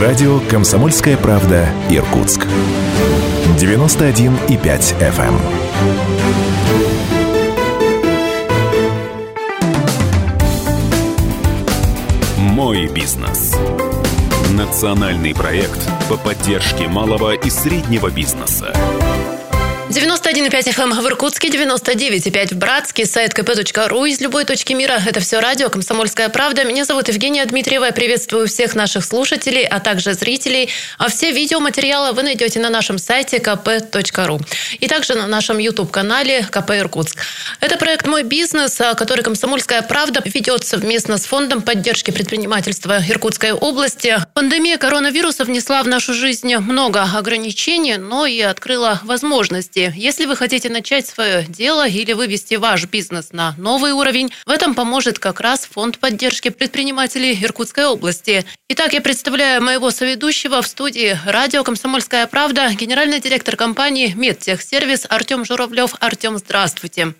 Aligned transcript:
Радио 0.00 0.40
«Комсомольская 0.50 1.16
правда» 1.16 1.70
Иркутск. 1.88 2.46
91,5 3.56 4.94
FM. 5.00 5.34
Мой 12.36 12.88
бизнес. 12.88 13.56
Национальный 14.52 15.34
проект 15.34 15.88
по 16.10 16.18
поддержке 16.18 16.88
малого 16.88 17.32
и 17.32 17.48
среднего 17.48 18.10
бизнеса. 18.10 18.74
91,5 20.26 20.74
FM 20.74 21.00
в 21.00 21.06
Иркутске, 21.06 21.48
99,5 21.48 22.54
в 22.54 22.58
Братске, 22.58 23.06
сайт 23.06 23.32
kp.ru 23.32 24.08
из 24.08 24.20
любой 24.20 24.44
точки 24.44 24.72
мира. 24.72 25.00
Это 25.06 25.20
все 25.20 25.38
радио 25.38 25.68
«Комсомольская 25.68 26.28
правда». 26.30 26.64
Меня 26.64 26.84
зовут 26.84 27.06
Евгения 27.06 27.44
Дмитриева. 27.44 27.84
Я 27.84 27.92
приветствую 27.92 28.48
всех 28.48 28.74
наших 28.74 29.04
слушателей, 29.04 29.64
а 29.64 29.78
также 29.78 30.14
зрителей. 30.14 30.68
А 30.98 31.08
все 31.08 31.30
видеоматериалы 31.30 32.12
вы 32.12 32.24
найдете 32.24 32.58
на 32.58 32.70
нашем 32.70 32.98
сайте 32.98 33.36
kp.ru 33.36 34.40
и 34.80 34.88
также 34.88 35.14
на 35.14 35.28
нашем 35.28 35.58
YouTube-канале 35.58 36.44
КП 36.50 36.72
Иркутск. 36.72 37.20
Это 37.60 37.76
проект 37.76 38.08
«Мой 38.08 38.24
бизнес», 38.24 38.80
а, 38.80 38.94
который 38.94 39.22
«Комсомольская 39.22 39.82
правда» 39.82 40.22
ведет 40.24 40.64
совместно 40.64 41.18
с 41.18 41.26
Фондом 41.26 41.62
поддержки 41.62 42.10
предпринимательства 42.10 42.98
Иркутской 43.08 43.52
области. 43.52 44.16
Пандемия 44.34 44.76
коронавируса 44.76 45.44
внесла 45.44 45.84
в 45.84 45.86
нашу 45.86 46.14
жизнь 46.14 46.52
много 46.56 47.04
ограничений, 47.14 47.96
но 47.96 48.26
и 48.26 48.40
открыла 48.40 49.00
возможности 49.04 49.36
возможности. 49.36 49.92
Если 50.16 50.24
вы 50.24 50.36
хотите 50.36 50.70
начать 50.70 51.06
свое 51.06 51.44
дело 51.44 51.86
или 51.86 52.14
вывести 52.14 52.54
ваш 52.54 52.86
бизнес 52.86 53.32
на 53.32 53.54
новый 53.58 53.92
уровень, 53.92 54.32
в 54.46 54.50
этом 54.50 54.74
поможет 54.74 55.18
как 55.18 55.40
раз 55.40 55.66
Фонд 55.66 55.98
поддержки 55.98 56.48
предпринимателей 56.48 57.38
Иркутской 57.38 57.84
области. 57.84 58.46
Итак, 58.70 58.94
я 58.94 59.02
представляю 59.02 59.60
моего 59.60 59.90
соведущего 59.90 60.62
в 60.62 60.66
студии 60.66 61.18
радио 61.26 61.62
«Комсомольская 61.64 62.26
правда», 62.28 62.72
генеральный 62.72 63.20
директор 63.20 63.56
компании 63.56 64.14
«Медтехсервис» 64.16 65.04
Артем 65.06 65.44
Журавлев. 65.44 65.94
Артем, 66.00 66.38
здравствуйте. 66.38 67.12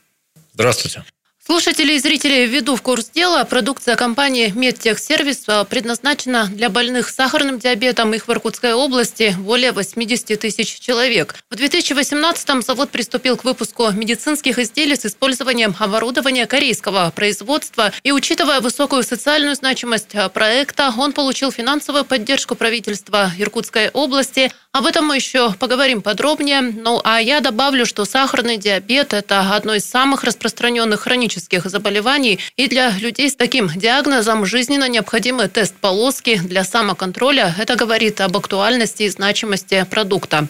Здравствуйте. 0.54 1.04
Слушатели 1.46 1.92
и 1.92 1.98
зрители 2.00 2.44
введу 2.44 2.74
в 2.74 2.82
курс 2.82 3.08
дела. 3.08 3.44
Продукция 3.44 3.94
компании 3.94 4.52
«Медтехсервис» 4.52 5.46
предназначена 5.68 6.48
для 6.48 6.68
больных 6.70 7.08
сахарным 7.08 7.60
диабетом. 7.60 8.12
Их 8.14 8.26
в 8.26 8.32
Иркутской 8.32 8.72
области 8.72 9.32
более 9.38 9.70
80 9.70 10.40
тысяч 10.40 10.80
человек. 10.80 11.36
В 11.48 11.54
2018-м 11.54 12.62
завод 12.62 12.90
приступил 12.90 13.36
к 13.36 13.44
выпуску 13.44 13.92
медицинских 13.92 14.58
изделий 14.58 14.96
с 14.96 15.06
использованием 15.06 15.72
оборудования 15.78 16.46
корейского 16.46 17.12
производства. 17.14 17.92
И 18.02 18.10
учитывая 18.10 18.60
высокую 18.60 19.04
социальную 19.04 19.54
значимость 19.54 20.14
э, 20.16 20.28
проекта, 20.28 20.92
он 20.98 21.12
получил 21.12 21.52
финансовую 21.52 22.04
поддержку 22.04 22.56
правительства 22.56 23.30
Иркутской 23.38 23.90
области. 23.90 24.50
Об 24.72 24.84
этом 24.84 25.06
мы 25.06 25.14
еще 25.14 25.52
поговорим 25.52 26.02
подробнее. 26.02 26.60
Ну, 26.60 27.00
а 27.04 27.22
я 27.22 27.40
добавлю, 27.40 27.86
что 27.86 28.04
сахарный 28.04 28.56
диабет– 28.56 29.12
это 29.14 29.54
одно 29.54 29.76
из 29.76 29.84
самых 29.84 30.24
распространенных 30.24 31.02
хронических 31.02 31.35
хронических 31.36 31.66
заболеваний. 31.66 32.38
И 32.56 32.68
для 32.68 32.90
людей 32.98 33.28
с 33.28 33.36
таким 33.36 33.68
диагнозом 33.68 34.46
жизненно 34.46 34.88
необходимый 34.88 35.48
тест 35.48 35.74
полоски 35.80 36.38
для 36.38 36.64
самоконтроля. 36.64 37.54
Это 37.58 37.76
говорит 37.76 38.20
об 38.20 38.36
актуальности 38.36 39.04
и 39.04 39.08
значимости 39.08 39.86
продукта. 39.90 40.48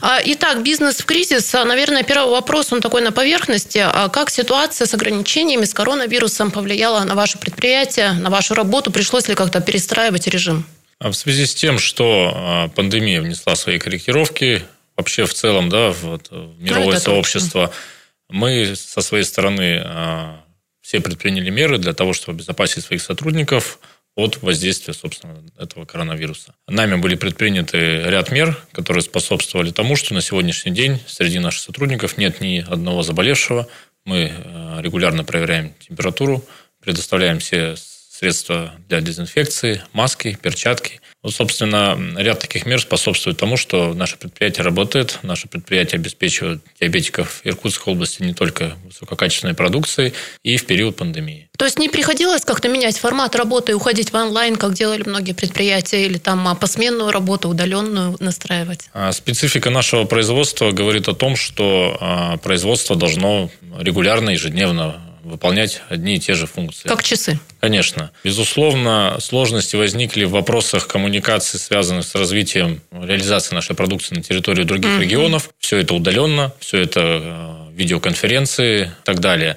А, 0.00 0.18
итак, 0.24 0.62
бизнес 0.62 1.00
в 1.00 1.04
кризис. 1.04 1.54
А, 1.54 1.64
наверное, 1.64 2.02
первый 2.02 2.30
вопрос, 2.30 2.72
он 2.72 2.80
такой 2.80 3.02
на 3.02 3.12
поверхности. 3.12 3.78
А 3.84 4.08
как 4.08 4.30
ситуация 4.30 4.86
с 4.86 4.94
ограничениями, 4.94 5.66
с 5.66 5.74
коронавирусом 5.74 6.50
повлияла 6.50 7.04
на 7.04 7.14
ваше 7.14 7.38
предприятие, 7.38 8.12
на 8.12 8.30
вашу 8.30 8.54
работу? 8.54 8.90
Пришлось 8.90 9.28
ли 9.28 9.34
как-то 9.34 9.60
перестраивать 9.60 10.26
режим? 10.26 10.64
В 11.00 11.12
связи 11.12 11.44
с 11.44 11.54
тем, 11.54 11.78
что 11.78 12.70
пандемия 12.74 13.20
внесла 13.20 13.56
свои 13.56 13.78
корректировки, 13.78 14.62
вообще 14.96 15.24
в 15.26 15.34
целом, 15.34 15.68
да, 15.68 15.90
в, 15.90 16.02
в 16.02 16.62
мировое 16.62 16.94
ну, 16.94 17.00
сообщество, 17.00 17.66
точно. 17.66 17.80
Мы 18.30 18.74
со 18.76 19.00
своей 19.00 19.24
стороны 19.24 19.82
а, 19.84 20.44
все 20.80 21.00
предприняли 21.00 21.50
меры 21.50 21.78
для 21.78 21.92
того, 21.92 22.12
чтобы 22.12 22.36
обезопасить 22.36 22.84
своих 22.84 23.02
сотрудников 23.02 23.78
от 24.16 24.42
воздействия, 24.42 24.94
собственно, 24.94 25.42
этого 25.58 25.84
коронавируса. 25.86 26.54
Нами 26.68 26.96
были 26.96 27.16
предприняты 27.16 28.02
ряд 28.04 28.30
мер, 28.30 28.56
которые 28.72 29.02
способствовали 29.02 29.70
тому, 29.70 29.96
что 29.96 30.14
на 30.14 30.20
сегодняшний 30.20 30.72
день 30.72 31.00
среди 31.06 31.38
наших 31.40 31.62
сотрудников 31.62 32.16
нет 32.16 32.40
ни 32.40 32.58
одного 32.58 33.02
заболевшего. 33.02 33.66
Мы 34.04 34.32
а, 34.32 34.80
регулярно 34.80 35.24
проверяем 35.24 35.74
температуру, 35.80 36.44
предоставляем 36.80 37.38
все 37.38 37.74
средства 37.76 38.74
для 38.88 39.00
дезинфекции, 39.00 39.82
маски, 39.92 40.38
перчатки. 40.40 41.00
Вот, 41.24 41.32
собственно, 41.32 41.98
ряд 42.18 42.38
таких 42.40 42.66
мер 42.66 42.78
способствует 42.78 43.38
тому, 43.38 43.56
что 43.56 43.94
наше 43.94 44.18
предприятие 44.18 44.62
работает, 44.62 45.20
наше 45.22 45.48
предприятие 45.48 45.98
обеспечивает 45.98 46.60
диабетиков 46.78 47.40
Иркутской 47.44 47.94
области 47.94 48.22
не 48.22 48.34
только 48.34 48.76
высококачественной 48.84 49.54
продукцией 49.54 50.12
и 50.42 50.58
в 50.58 50.66
период 50.66 50.96
пандемии. 50.96 51.48
То 51.56 51.64
есть 51.64 51.78
не 51.78 51.88
приходилось 51.88 52.44
как-то 52.44 52.68
менять 52.68 52.98
формат 52.98 53.34
работы 53.36 53.72
и 53.72 53.74
уходить 53.74 54.12
в 54.12 54.14
онлайн, 54.14 54.56
как 54.56 54.74
делали 54.74 55.02
многие 55.06 55.32
предприятия, 55.32 56.04
или 56.04 56.18
там 56.18 56.46
а, 56.46 56.54
посменную 56.54 57.10
работу, 57.10 57.48
удаленную 57.48 58.18
настраивать? 58.20 58.90
А, 58.92 59.10
специфика 59.12 59.70
нашего 59.70 60.04
производства 60.04 60.72
говорит 60.72 61.08
о 61.08 61.14
том, 61.14 61.36
что 61.36 61.96
а, 62.00 62.36
производство 62.36 62.96
должно 62.96 63.50
регулярно, 63.78 64.30
ежедневно 64.30 65.00
выполнять 65.24 65.82
одни 65.88 66.16
и 66.16 66.20
те 66.20 66.34
же 66.34 66.46
функции. 66.46 66.88
Как 66.88 67.02
часы? 67.02 67.38
Конечно. 67.60 68.10
Безусловно, 68.22 69.16
сложности 69.20 69.76
возникли 69.76 70.24
в 70.24 70.30
вопросах 70.30 70.86
коммуникации, 70.86 71.58
связанных 71.58 72.06
с 72.06 72.14
развитием 72.14 72.80
реализации 72.92 73.54
нашей 73.54 73.74
продукции 73.74 74.14
на 74.14 74.22
территории 74.22 74.64
других 74.64 74.90
mm-hmm. 74.90 75.02
регионов. 75.02 75.50
Все 75.58 75.78
это 75.78 75.94
удаленно, 75.94 76.52
все 76.60 76.80
это 76.80 77.00
э, 77.00 77.72
видеоконференции 77.74 78.84
и 78.84 79.04
так 79.04 79.20
далее. 79.20 79.56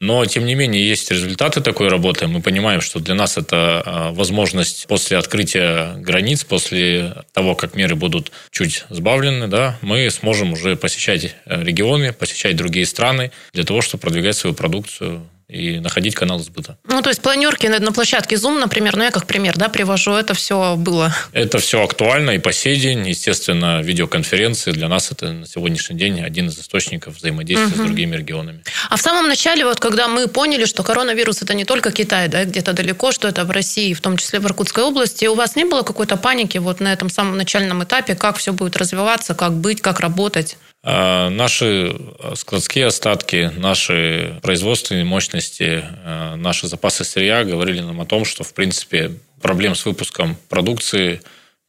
Но, 0.00 0.24
тем 0.26 0.44
не 0.44 0.54
менее, 0.54 0.86
есть 0.86 1.10
результаты 1.10 1.62
такой 1.62 1.88
работы. 1.88 2.26
Мы 2.26 2.42
понимаем, 2.42 2.82
что 2.82 3.00
для 3.00 3.14
нас 3.14 3.38
это 3.38 3.82
а, 3.84 4.12
возможность 4.12 4.86
после 4.88 5.16
открытия 5.16 5.94
границ, 5.96 6.44
после 6.44 7.24
того, 7.32 7.54
как 7.54 7.74
меры 7.74 7.94
будут 7.94 8.30
чуть 8.50 8.84
сбавлены, 8.90 9.48
да, 9.48 9.78
мы 9.80 10.10
сможем 10.10 10.52
уже 10.52 10.76
посещать 10.76 11.34
э, 11.46 11.62
регионы, 11.62 12.12
посещать 12.12 12.56
другие 12.56 12.84
страны 12.84 13.32
для 13.54 13.64
того, 13.64 13.80
чтобы 13.80 14.02
продвигать 14.02 14.36
свою 14.36 14.54
продукцию 14.54 15.26
и 15.48 15.78
находить 15.78 16.14
канал 16.14 16.40
сбыта. 16.40 16.76
Ну, 16.88 17.02
то 17.02 17.08
есть 17.08 17.22
планерки 17.22 17.68
на, 17.68 17.78
на 17.78 17.92
площадке 17.92 18.34
Zoom, 18.34 18.58
например, 18.58 18.96
ну, 18.96 19.04
я 19.04 19.12
как 19.12 19.26
пример, 19.26 19.54
да, 19.56 19.68
привожу, 19.68 20.12
это 20.12 20.34
все 20.34 20.74
было. 20.76 21.14
Это 21.32 21.58
все 21.58 21.84
актуально 21.84 22.32
и 22.32 22.38
по 22.38 22.52
сей 22.52 22.76
день. 22.76 23.08
Естественно, 23.08 23.80
видеоконференции 23.80 24.72
для 24.72 24.88
нас 24.88 25.12
это 25.12 25.32
на 25.32 25.46
сегодняшний 25.46 25.96
день 25.96 26.20
один 26.20 26.48
из 26.48 26.58
источников 26.58 27.16
взаимодействия 27.16 27.76
угу. 27.76 27.84
с 27.84 27.86
другими 27.86 28.16
регионами. 28.16 28.62
А 28.90 28.96
в 28.96 29.00
самом 29.00 29.28
начале, 29.28 29.64
вот 29.64 29.78
когда 29.78 30.08
мы 30.08 30.26
поняли, 30.26 30.64
что 30.64 30.82
коронавирус 30.82 31.42
это 31.42 31.54
не 31.54 31.64
только 31.64 31.92
Китай, 31.92 32.26
да, 32.28 32.44
где-то 32.44 32.72
далеко, 32.72 33.12
что 33.12 33.28
это 33.28 33.44
в 33.44 33.50
России, 33.52 33.94
в 33.94 34.00
том 34.00 34.16
числе 34.16 34.40
в 34.40 34.46
Иркутской 34.46 34.82
области, 34.82 35.26
у 35.26 35.34
вас 35.34 35.54
не 35.54 35.64
было 35.64 35.82
какой-то 35.82 36.16
паники 36.16 36.58
вот 36.58 36.80
на 36.80 36.92
этом 36.92 37.08
самом 37.08 37.36
начальном 37.36 37.84
этапе, 37.84 38.16
как 38.16 38.36
все 38.36 38.52
будет 38.52 38.76
развиваться, 38.76 39.34
как 39.34 39.54
быть, 39.54 39.80
как 39.80 40.00
работать? 40.00 40.56
А, 40.88 41.30
наши 41.30 41.96
складские 42.36 42.86
остатки, 42.86 43.50
наши 43.56 44.38
производственные 44.40 45.04
мощности, 45.04 45.82
а, 46.04 46.36
наши 46.36 46.68
запасы 46.68 47.02
сырья 47.02 47.42
говорили 47.42 47.80
нам 47.80 48.00
о 48.00 48.06
том, 48.06 48.24
что, 48.24 48.44
в 48.44 48.54
принципе, 48.54 49.10
проблем 49.42 49.74
с 49.74 49.84
выпуском 49.84 50.36
продукции 50.48 51.22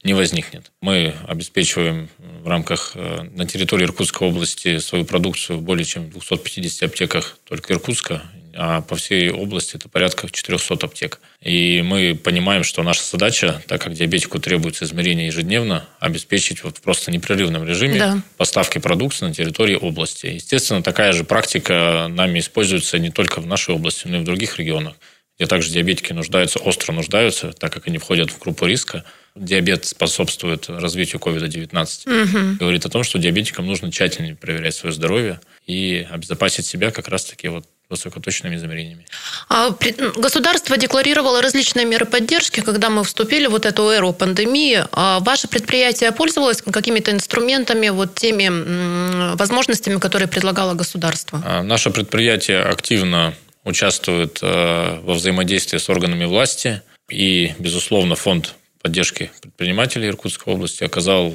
не 0.03 0.13
возникнет. 0.13 0.71
Мы 0.81 1.15
обеспечиваем 1.27 2.09
в 2.19 2.47
рамках 2.47 2.91
а, 2.93 3.23
на 3.23 3.47
территории 3.47 3.85
Иркутской 3.85 4.27
области 4.27 4.77
свою 4.77 5.03
продукцию 5.03 5.57
в 5.57 5.61
более 5.63 5.83
чем 5.85 6.05
в 6.05 6.11
250 6.11 6.83
аптеках 6.83 7.39
только 7.43 7.73
Иркутска 7.73 8.21
а 8.57 8.81
по 8.81 8.95
всей 8.95 9.29
области 9.29 9.75
это 9.75 9.87
порядка 9.87 10.27
400 10.29 10.73
аптек. 10.73 11.19
И 11.41 11.81
мы 11.83 12.15
понимаем, 12.15 12.63
что 12.63 12.81
наша 12.81 13.03
задача, 13.03 13.61
так 13.67 13.81
как 13.81 13.93
диабетику 13.93 14.39
требуется 14.39 14.85
измерение 14.85 15.27
ежедневно, 15.27 15.87
обеспечить 15.99 16.63
вот 16.63 16.77
в 16.77 16.81
просто 16.81 17.11
непрерывном 17.11 17.67
режиме 17.67 17.99
да. 17.99 18.21
поставки 18.37 18.79
продукции 18.79 19.27
на 19.27 19.33
территории 19.33 19.75
области. 19.75 20.25
Естественно, 20.25 20.81
такая 20.81 21.13
же 21.13 21.23
практика 21.23 22.07
нами 22.09 22.39
используется 22.39 22.97
не 22.97 23.11
только 23.11 23.41
в 23.41 23.45
нашей 23.45 23.75
области, 23.75 24.07
но 24.07 24.17
и 24.17 24.19
в 24.21 24.23
других 24.23 24.57
регионах, 24.57 24.95
где 25.37 25.45
также 25.45 25.71
диабетики 25.71 26.13
нуждаются, 26.13 26.57
остро 26.59 26.93
нуждаются, 26.93 27.53
так 27.53 27.71
как 27.71 27.87
они 27.87 27.99
входят 27.99 28.31
в 28.31 28.39
группу 28.39 28.65
риска. 28.65 29.03
Диабет 29.35 29.85
способствует 29.85 30.67
развитию 30.67 31.21
COVID-19. 31.21 32.23
Угу. 32.23 32.57
Говорит 32.59 32.85
о 32.87 32.89
том, 32.89 33.03
что 33.03 33.19
диабетикам 33.19 33.67
нужно 33.67 33.91
тщательнее 33.91 34.35
проверять 34.35 34.73
свое 34.73 34.93
здоровье 34.93 35.39
и 35.67 36.07
обезопасить 36.09 36.65
себя 36.65 36.89
как 36.89 37.07
раз-таки 37.07 37.49
вот 37.49 37.67
высокоточными 37.89 38.55
измерениями. 38.55 39.05
А 39.49 39.75
государство 40.17 40.77
декларировало 40.77 41.41
различные 41.41 41.85
меры 41.85 42.05
поддержки, 42.05 42.61
когда 42.61 42.89
мы 42.89 43.03
вступили 43.03 43.47
в 43.47 43.57
вот 43.57 43.65
эту 43.65 43.89
эру 43.89 44.13
пандемии. 44.13 44.83
А 44.91 45.19
ваше 45.19 45.47
предприятие 45.47 46.11
пользовалось 46.11 46.61
какими-то 46.61 47.11
инструментами, 47.11 47.89
вот 47.89 48.15
теми 48.15 49.35
возможностями, 49.35 49.99
которые 49.99 50.27
предлагало 50.27 50.73
государство? 50.73 51.41
А 51.45 51.63
наше 51.63 51.89
предприятие 51.89 52.61
активно 52.61 53.33
участвует 53.63 54.39
э, 54.41 54.99
во 55.01 55.13
взаимодействии 55.13 55.77
с 55.77 55.89
органами 55.89 56.25
власти. 56.25 56.81
И, 57.09 57.53
безусловно, 57.59 58.15
фонд 58.15 58.55
поддержки 58.81 59.31
предпринимателей 59.41 60.07
Иркутской 60.07 60.53
области, 60.53 60.83
оказал 60.83 61.33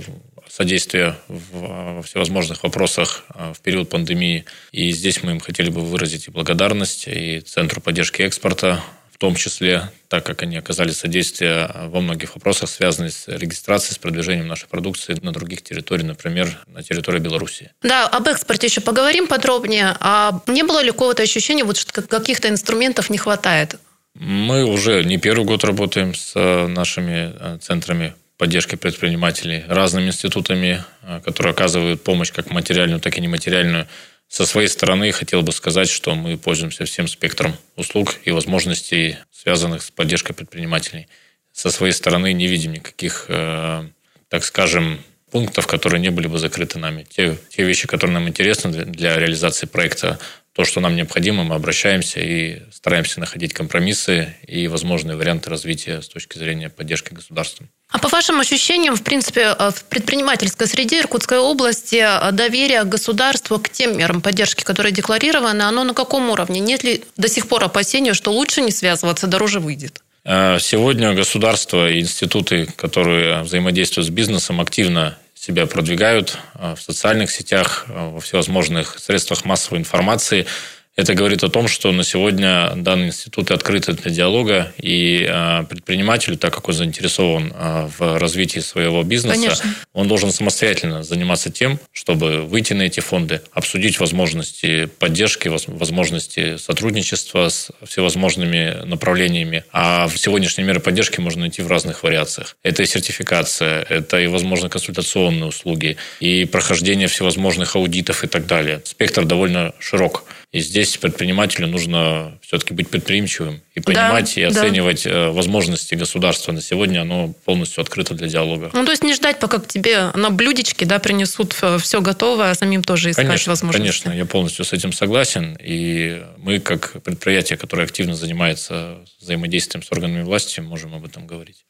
содействие 0.52 1.16
в 1.28 2.02
всевозможных 2.02 2.62
вопросах 2.62 3.24
в 3.34 3.60
период 3.62 3.88
пандемии. 3.88 4.44
И 4.70 4.90
здесь 4.92 5.22
мы 5.22 5.32
им 5.32 5.40
хотели 5.40 5.70
бы 5.70 5.80
выразить 5.80 6.28
и 6.28 6.30
благодарность 6.30 7.04
и 7.06 7.40
Центру 7.40 7.80
поддержки 7.80 8.22
экспорта 8.22 8.82
том 9.22 9.36
числе, 9.36 9.88
так 10.08 10.26
как 10.26 10.42
они 10.42 10.56
оказали 10.56 10.90
содействие 10.90 11.70
во 11.84 12.00
многих 12.00 12.34
вопросах, 12.34 12.68
связанных 12.68 13.12
с 13.12 13.28
регистрацией, 13.28 13.94
с 13.94 13.98
продвижением 13.98 14.48
нашей 14.48 14.66
продукции 14.66 15.16
на 15.22 15.32
других 15.32 15.62
территориях, 15.62 16.08
например, 16.08 16.58
на 16.66 16.82
территории 16.82 17.20
Беларуси. 17.20 17.70
Да, 17.82 18.08
об 18.08 18.26
экспорте 18.26 18.66
еще 18.66 18.80
поговорим 18.80 19.28
подробнее. 19.28 19.96
А 20.00 20.40
не 20.48 20.64
было 20.64 20.82
ли 20.82 20.90
какого-то 20.90 21.22
ощущения, 21.22 21.62
вот, 21.62 21.76
что 21.76 22.02
каких-то 22.02 22.48
инструментов 22.48 23.10
не 23.10 23.18
хватает? 23.18 23.76
Мы 24.14 24.64
уже 24.64 25.04
не 25.04 25.18
первый 25.18 25.44
год 25.44 25.62
работаем 25.62 26.16
с 26.16 26.32
э, 26.34 26.66
нашими 26.66 27.32
э, 27.38 27.58
центрами 27.62 28.14
поддержки 28.42 28.74
предпринимателей, 28.74 29.62
разными 29.68 30.08
институтами, 30.08 30.82
э, 31.02 31.20
которые 31.24 31.52
оказывают 31.52 32.02
помощь 32.02 32.32
как 32.32 32.50
материальную, 32.50 32.98
так 32.98 33.16
и 33.16 33.20
нематериальную 33.20 33.86
со 34.26 34.46
своей 34.46 34.66
стороны 34.66 35.12
хотел 35.12 35.42
бы 35.42 35.52
сказать, 35.52 35.88
что 35.88 36.16
мы 36.16 36.36
пользуемся 36.36 36.84
всем 36.84 37.06
спектром 37.06 37.56
услуг 37.76 38.16
и 38.24 38.32
возможностей, 38.32 39.18
связанных 39.30 39.82
с 39.82 39.92
поддержкой 39.92 40.32
предпринимателей. 40.32 41.06
Со 41.52 41.70
своей 41.70 41.92
стороны 41.92 42.32
не 42.32 42.48
видим 42.48 42.72
никаких, 42.72 43.26
э, 43.28 43.84
так 44.28 44.42
скажем, 44.42 44.98
пунктов, 45.30 45.68
которые 45.68 46.00
не 46.00 46.10
были 46.10 46.26
бы 46.26 46.40
закрыты 46.40 46.80
нами. 46.80 47.06
Те, 47.08 47.38
те 47.48 47.62
вещи, 47.62 47.86
которые 47.86 48.14
нам 48.14 48.28
интересны 48.28 48.72
для 48.72 49.18
реализации 49.18 49.66
проекта, 49.66 50.18
то, 50.52 50.64
что 50.64 50.80
нам 50.80 50.96
необходимо, 50.96 51.44
мы 51.44 51.54
обращаемся 51.54 52.18
и 52.18 52.62
стараемся 52.72 53.20
находить 53.20 53.54
компромиссы 53.54 54.34
и 54.48 54.66
возможные 54.66 55.16
варианты 55.16 55.48
развития 55.48 56.02
с 56.02 56.08
точки 56.08 56.38
зрения 56.38 56.70
поддержки 56.70 57.14
государством. 57.14 57.70
А 57.92 57.98
по 57.98 58.08
вашим 58.08 58.40
ощущениям, 58.40 58.96
в 58.96 59.02
принципе, 59.02 59.54
э, 59.56 59.70
в 59.70 59.84
предпринимательской 59.84 60.66
среде 60.66 61.00
Иркутской 61.00 61.38
области 61.38 61.96
э, 61.96 62.32
доверие 62.32 62.84
государству 62.84 63.58
к 63.58 63.68
тем 63.68 63.98
мерам 63.98 64.22
поддержки, 64.22 64.64
которые 64.64 64.92
декларированы, 64.92 65.62
оно 65.62 65.84
на 65.84 65.92
каком 65.92 66.30
уровне? 66.30 66.58
Нет 66.58 66.82
ли 66.84 67.04
до 67.18 67.28
сих 67.28 67.48
пор 67.48 67.64
опасения, 67.64 68.14
что 68.14 68.32
лучше 68.32 68.62
не 68.62 68.70
связываться, 68.70 69.26
дороже 69.26 69.60
выйдет? 69.60 70.02
Э, 70.24 70.56
сегодня 70.58 71.12
государство 71.12 71.90
и 71.90 72.00
институты, 72.00 72.66
которые 72.76 73.42
взаимодействуют 73.42 74.08
с 74.08 74.10
бизнесом, 74.10 74.62
активно 74.62 75.18
себя 75.34 75.66
продвигают 75.66 76.38
в 76.54 76.80
социальных 76.80 77.30
сетях, 77.32 77.86
во 77.88 78.20
всевозможных 78.20 78.98
средствах 78.98 79.44
массовой 79.44 79.78
информации– 79.78 80.46
это 80.94 81.14
говорит 81.14 81.42
о 81.42 81.48
том, 81.48 81.68
что 81.68 81.90
на 81.90 82.04
сегодня 82.04 82.72
данные 82.76 83.08
институты 83.08 83.54
открыты 83.54 83.94
для 83.94 84.10
диалога, 84.10 84.72
и 84.76 85.26
а, 85.28 85.64
предпринимателю, 85.64 86.36
так 86.36 86.52
как 86.52 86.68
он 86.68 86.74
заинтересован 86.74 87.50
а, 87.54 87.90
в 87.98 88.18
развитии 88.18 88.60
своего 88.60 89.02
бизнеса, 89.02 89.40
Конечно. 89.40 89.74
он 89.94 90.06
должен 90.06 90.32
самостоятельно 90.32 91.02
заниматься 91.02 91.50
тем, 91.50 91.78
чтобы 91.92 92.42
выйти 92.42 92.74
на 92.74 92.82
эти 92.82 93.00
фонды, 93.00 93.40
обсудить 93.52 94.00
возможности 94.00 94.84
поддержки, 94.98 95.48
возможности 95.48 96.58
сотрудничества 96.58 97.48
с 97.48 97.70
всевозможными 97.84 98.84
направлениями. 98.84 99.64
А 99.72 100.08
в 100.08 100.18
сегодняшние 100.18 100.66
меры 100.66 100.80
поддержки 100.80 101.20
можно 101.20 101.42
найти 101.42 101.62
в 101.62 101.68
разных 101.68 102.02
вариациях. 102.02 102.56
Это 102.62 102.82
и 102.82 102.86
сертификация, 102.86 103.82
это 103.88 104.20
и, 104.20 104.26
возможно, 104.26 104.68
консультационные 104.68 105.46
услуги, 105.46 105.96
и 106.20 106.44
прохождение 106.44 107.08
всевозможных 107.08 107.76
аудитов 107.76 108.24
и 108.24 108.26
так 108.26 108.46
далее. 108.46 108.82
Спектр 108.84 109.24
довольно 109.24 109.72
широк. 109.78 110.24
И 110.52 110.60
здесь 110.60 110.98
предпринимателю 110.98 111.66
нужно 111.66 112.38
все-таки 112.42 112.74
быть 112.74 112.90
предприимчивым 112.90 113.62
и 113.74 113.80
понимать 113.80 114.34
да, 114.34 114.40
и 114.42 114.44
оценивать 114.44 115.04
да. 115.04 115.10
Э, 115.10 115.30
возможности 115.30 115.94
государства. 115.94 116.52
На 116.52 116.60
сегодня 116.60 117.00
оно 117.00 117.32
полностью 117.46 117.80
открыто 117.80 118.12
для 118.12 118.28
диалога. 118.28 118.70
Ну, 118.74 118.84
то 118.84 118.90
есть 118.90 119.02
не 119.02 119.14
ждать, 119.14 119.38
пока 119.38 119.60
к 119.60 119.66
тебе 119.66 120.10
на 120.14 120.28
блюдечке 120.28 120.84
да, 120.84 120.98
принесут 120.98 121.56
все 121.80 122.00
готовое, 122.02 122.50
а 122.50 122.54
самим 122.54 122.84
тоже 122.84 123.12
искать 123.12 123.26
конечно, 123.26 123.52
возможности. 123.52 124.02
Конечно, 124.02 124.12
я 124.12 124.26
полностью 124.26 124.66
с 124.66 124.74
этим 124.74 124.92
согласен. 124.92 125.56
И 125.58 126.22
мы, 126.36 126.60
как 126.60 127.02
предприятие, 127.02 127.56
которое 127.56 127.84
активно 127.84 128.14
занимается 128.14 128.98
взаимодействием 129.22 129.82
с 129.82 129.90
органами 129.90 130.22
власти, 130.22 130.60
можем 130.60 130.94
об 130.94 131.06
этом 131.06 131.26
говорить. 131.26 131.64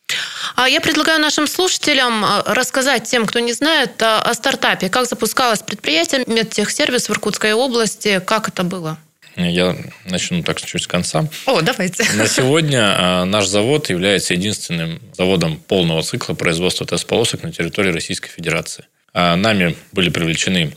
А 0.56 0.68
я 0.68 0.80
предлагаю 0.80 1.20
нашим 1.20 1.46
слушателям 1.46 2.24
э, 2.24 2.42
рассказать 2.46 3.04
тем, 3.04 3.26
кто 3.26 3.40
не 3.40 3.52
знает, 3.52 4.02
о 4.02 4.32
стартапе. 4.34 4.88
Как 4.88 5.06
запускалось 5.06 5.60
предприятие 5.60 6.24
Медтехсервис 6.26 7.08
в 7.08 7.12
Иркутской 7.12 7.52
области, 7.52 8.20
как 8.24 8.48
это 8.48 8.62
было? 8.62 8.98
Я 9.36 9.76
начну 10.04 10.42
так 10.42 10.60
чуть 10.60 10.82
с 10.82 10.86
конца. 10.86 11.28
О, 11.46 11.62
давайте. 11.62 12.04
На 12.14 12.26
сегодня 12.28 12.80
а, 12.84 13.24
наш 13.24 13.46
завод 13.46 13.88
является 13.88 14.34
единственным 14.34 15.00
заводом 15.16 15.56
полного 15.56 16.02
цикла 16.02 16.34
производства 16.34 16.86
тест-полосок 16.86 17.42
на 17.42 17.52
территории 17.52 17.92
Российской 17.92 18.28
Федерации. 18.28 18.84
А, 19.14 19.36
нами 19.36 19.76
были 19.92 20.10
привлечены 20.10 20.76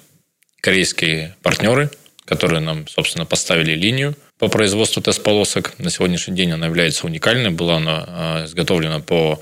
корейские 0.62 1.36
партнеры, 1.44 1.90
которые 2.24 2.62
нам, 2.62 2.88
собственно, 2.88 3.26
поставили 3.26 3.74
линию 3.74 4.16
по 4.38 4.48
производству 4.48 5.02
тест-полосок. 5.02 5.78
На 5.80 5.90
сегодняшний 5.90 6.36
день 6.36 6.52
она 6.52 6.66
является 6.66 7.06
уникальной. 7.06 7.52
Была 7.52 7.78
она 7.78 8.06
а, 8.08 8.46
изготовлена 8.46 9.00
по 9.00 9.40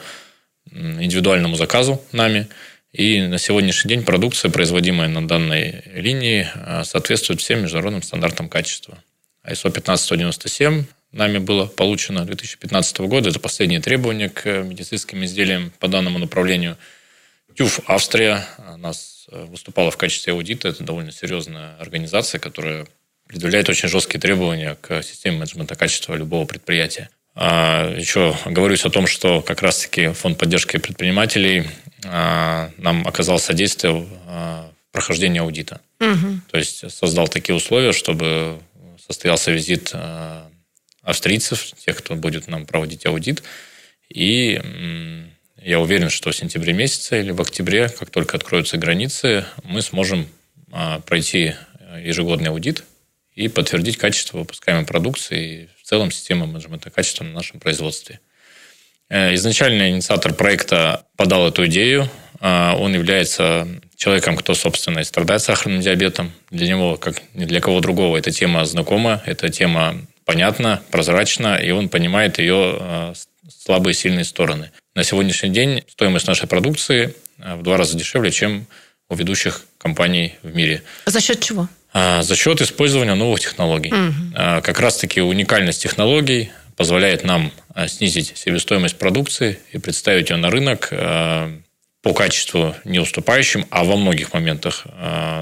индивидуальному 0.72 1.56
заказу 1.56 2.02
нами. 2.12 2.48
И 2.92 3.22
на 3.22 3.40
сегодняшний 3.40 3.90
день 3.90 4.04
продукция, 4.04 4.52
производимая 4.52 5.08
на 5.08 5.28
данной 5.28 5.84
линии, 5.94 6.48
а, 6.56 6.84
соответствует 6.84 7.42
всем 7.42 7.64
международным 7.64 8.04
стандартам 8.04 8.50
качества. 8.50 8.98
ISO 9.46 9.72
15197 9.72 10.86
нами 11.12 11.38
было 11.38 11.66
получено 11.66 12.26
2015 12.26 13.00
года. 13.08 13.30
Это 13.30 13.40
последние 13.40 13.82
требования 13.82 14.30
к 14.30 14.46
медицинским 14.64 15.24
изделиям 15.26 15.72
по 15.80 15.88
данному 15.88 16.20
направлению. 16.20 16.78
ТЮФ 17.56 17.82
Австрия 17.88 18.46
нас 18.78 19.28
э, 19.32 19.46
выступала 19.46 19.92
в 19.92 19.98
качестве 19.98 20.34
аудита. 20.34 20.68
Это 20.70 20.84
довольно 20.84 21.12
серьезная 21.12 21.76
организация, 21.78 22.40
которая 22.40 22.88
предъявляет 23.28 23.70
очень 23.70 23.90
жесткие 23.90 24.20
требования 24.20 24.76
к 24.82 25.02
системе 25.02 25.38
менеджмента 25.38 25.76
качества 25.76 26.16
любого 26.16 26.46
предприятия. 26.46 27.10
А, 27.36 27.96
еще 27.96 28.38
говорюсь 28.46 28.86
о 28.86 28.90
том, 28.90 29.08
что 29.08 29.42
как 29.42 29.62
раз-таки 29.62 30.10
фонд 30.10 30.38
поддержки 30.38 30.78
предпринимателей 30.78 31.66
а, 32.06 32.72
нам 32.78 33.08
оказал 33.08 33.40
содействие 33.40 34.08
а, 34.28 34.72
в 34.90 34.94
прохождении 34.94 35.40
аудита. 35.40 35.82
Угу. 36.00 36.42
То 36.52 36.58
есть 36.58 36.92
создал 36.92 37.28
такие 37.28 37.56
условия, 37.56 37.92
чтобы 37.92 38.60
состоялся 39.06 39.52
визит 39.52 39.92
а, 39.94 40.48
австрийцев, 41.02 41.74
тех, 41.86 41.98
кто 41.98 42.16
будет 42.16 42.48
нам 42.48 42.66
проводить 42.66 43.06
аудит. 43.06 43.42
И 44.10 44.62
я 45.62 45.80
уверен, 45.80 46.10
что 46.10 46.30
в 46.32 46.36
сентябре 46.36 46.74
месяце 46.74 47.20
или 47.20 47.32
в 47.32 47.42
октябре, 47.42 47.90
как 47.90 48.12
только 48.12 48.38
откроются 48.38 48.78
границы, 48.78 49.46
мы 49.64 49.82
сможем 49.82 50.28
пройти 51.06 51.56
ежегодный 52.00 52.50
аудит 52.50 52.84
и 53.36 53.48
подтвердить 53.48 53.98
качество 53.98 54.40
выпускаемой 54.40 54.86
продукции 54.86 55.64
и 55.64 55.70
в 55.82 55.88
целом 55.88 56.12
систему 56.12 56.46
менеджмента 56.46 56.90
качества 56.90 57.24
на 57.24 57.32
нашем 57.32 57.60
производстве. 57.60 58.20
Э, 59.10 59.34
изначально 59.36 59.90
инициатор 59.90 60.34
проекта 60.34 61.06
подал 61.18 61.48
эту 61.48 61.66
идею. 61.68 62.10
Э, 62.40 62.74
он 62.74 62.94
является 62.94 63.68
человеком, 63.96 64.36
кто, 64.36 64.54
собственно, 64.54 65.00
и 65.00 65.04
страдает 65.04 65.42
сахарным 65.42 65.82
диабетом. 65.82 66.32
Для 66.52 66.68
него, 66.68 66.98
как 66.98 67.22
ни 67.34 67.46
для 67.46 67.60
кого 67.60 67.80
другого, 67.80 68.18
эта 68.18 68.32
тема 68.32 68.66
знакома, 68.66 69.22
эта 69.26 69.50
тема 69.50 69.96
понятна, 70.26 70.82
прозрачна, 70.92 71.58
и 71.58 71.72
он 71.72 71.90
понимает 71.90 72.40
ее 72.40 72.78
э, 72.80 73.14
слабые 73.50 73.92
и 73.94 73.96
сильные 73.96 74.26
стороны. 74.26 74.72
На 74.96 75.04
сегодняшний 75.04 75.50
день 75.50 75.84
стоимость 75.88 76.28
нашей 76.28 76.48
продукции 76.48 77.14
в 77.38 77.64
два 77.64 77.78
раза 77.78 77.98
дешевле, 77.98 78.32
чем 78.32 78.68
у 79.10 79.16
ведущих 79.16 79.66
компаний 79.78 80.36
в 80.44 80.56
мире. 80.56 80.84
За 81.06 81.20
счет 81.20 81.42
чего? 81.42 81.68
За 81.94 82.36
счет 82.36 82.60
использования 82.62 83.14
новых 83.14 83.40
технологий. 83.40 83.94
Угу. 83.94 84.62
Как 84.64 84.80
раз-таки 84.80 85.22
уникальность 85.22 85.84
технологий 85.84 86.52
позволяет 86.76 87.24
нам 87.24 87.52
Э, 87.76 87.88
снизить 87.88 88.34
себестоимость 88.36 88.98
продукции 88.98 89.58
и 89.72 89.80
представить 89.80 90.30
ее 90.30 90.38
на 90.38 90.50
рынок 90.52 90.90
по 92.02 92.14
качеству 92.14 92.76
не 92.84 93.00
уступающим, 93.00 93.66
а 93.70 93.86
во 93.86 93.96
многих 93.96 94.34
моментах 94.34 94.86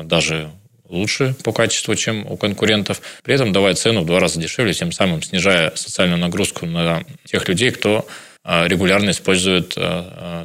даже 0.03 0.51
лучше 0.88 1.36
по 1.43 1.51
качеству, 1.53 1.96
чем 1.96 2.29
у 2.29 2.38
конкурентов, 2.38 3.01
при 3.24 3.34
этом 3.34 3.51
давая 3.51 3.74
цену 3.74 4.01
в 4.01 4.05
два 4.05 4.20
раза 4.20 4.39
дешевле, 4.39 4.72
тем 4.74 4.91
самым 4.91 5.24
снижая 5.24 5.72
социальную 5.75 6.20
нагрузку 6.20 6.67
на 6.67 7.03
тех 7.25 7.48
людей, 7.50 7.72
кто 7.72 8.05
регулярно 8.44 9.12
использует 9.12 9.76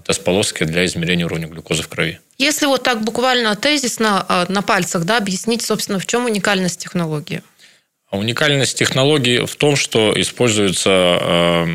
тест-полоски 0.05 0.65
для 0.65 0.85
измерения 0.85 1.25
уровня 1.25 1.49
глюкозы 1.49 1.83
в 1.83 1.88
крови. 1.88 2.21
Если 2.38 2.67
вот 2.67 2.83
так 2.83 3.03
буквально 3.03 3.57
тезисно 3.57 4.47
на 4.49 4.62
пальцах 4.62 5.05
да, 5.05 5.17
объяснить, 5.17 5.62
собственно, 5.62 5.99
в 5.99 6.07
чем 6.07 6.26
уникальность 6.26 6.81
технологии? 6.81 7.43
А 8.11 8.19
уникальность 8.19 8.79
технологии 8.79 9.47
в 9.47 9.57
том, 9.57 9.76
что 9.76 10.12
используется 10.21 11.67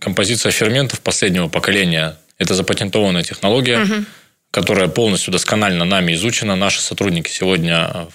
композиция 0.00 0.52
ферментов 0.52 1.00
последнего 1.00 1.48
поколения. 1.48 2.16
Это 2.38 2.54
запатентованная 2.54 3.22
технология, 3.22 3.82
угу. 3.82 4.04
которая 4.50 4.88
полностью 4.88 5.32
досконально 5.32 5.84
нами 5.84 6.14
изучена. 6.14 6.56
Наши 6.56 6.80
сотрудники 6.80 7.30
сегодня 7.30 8.08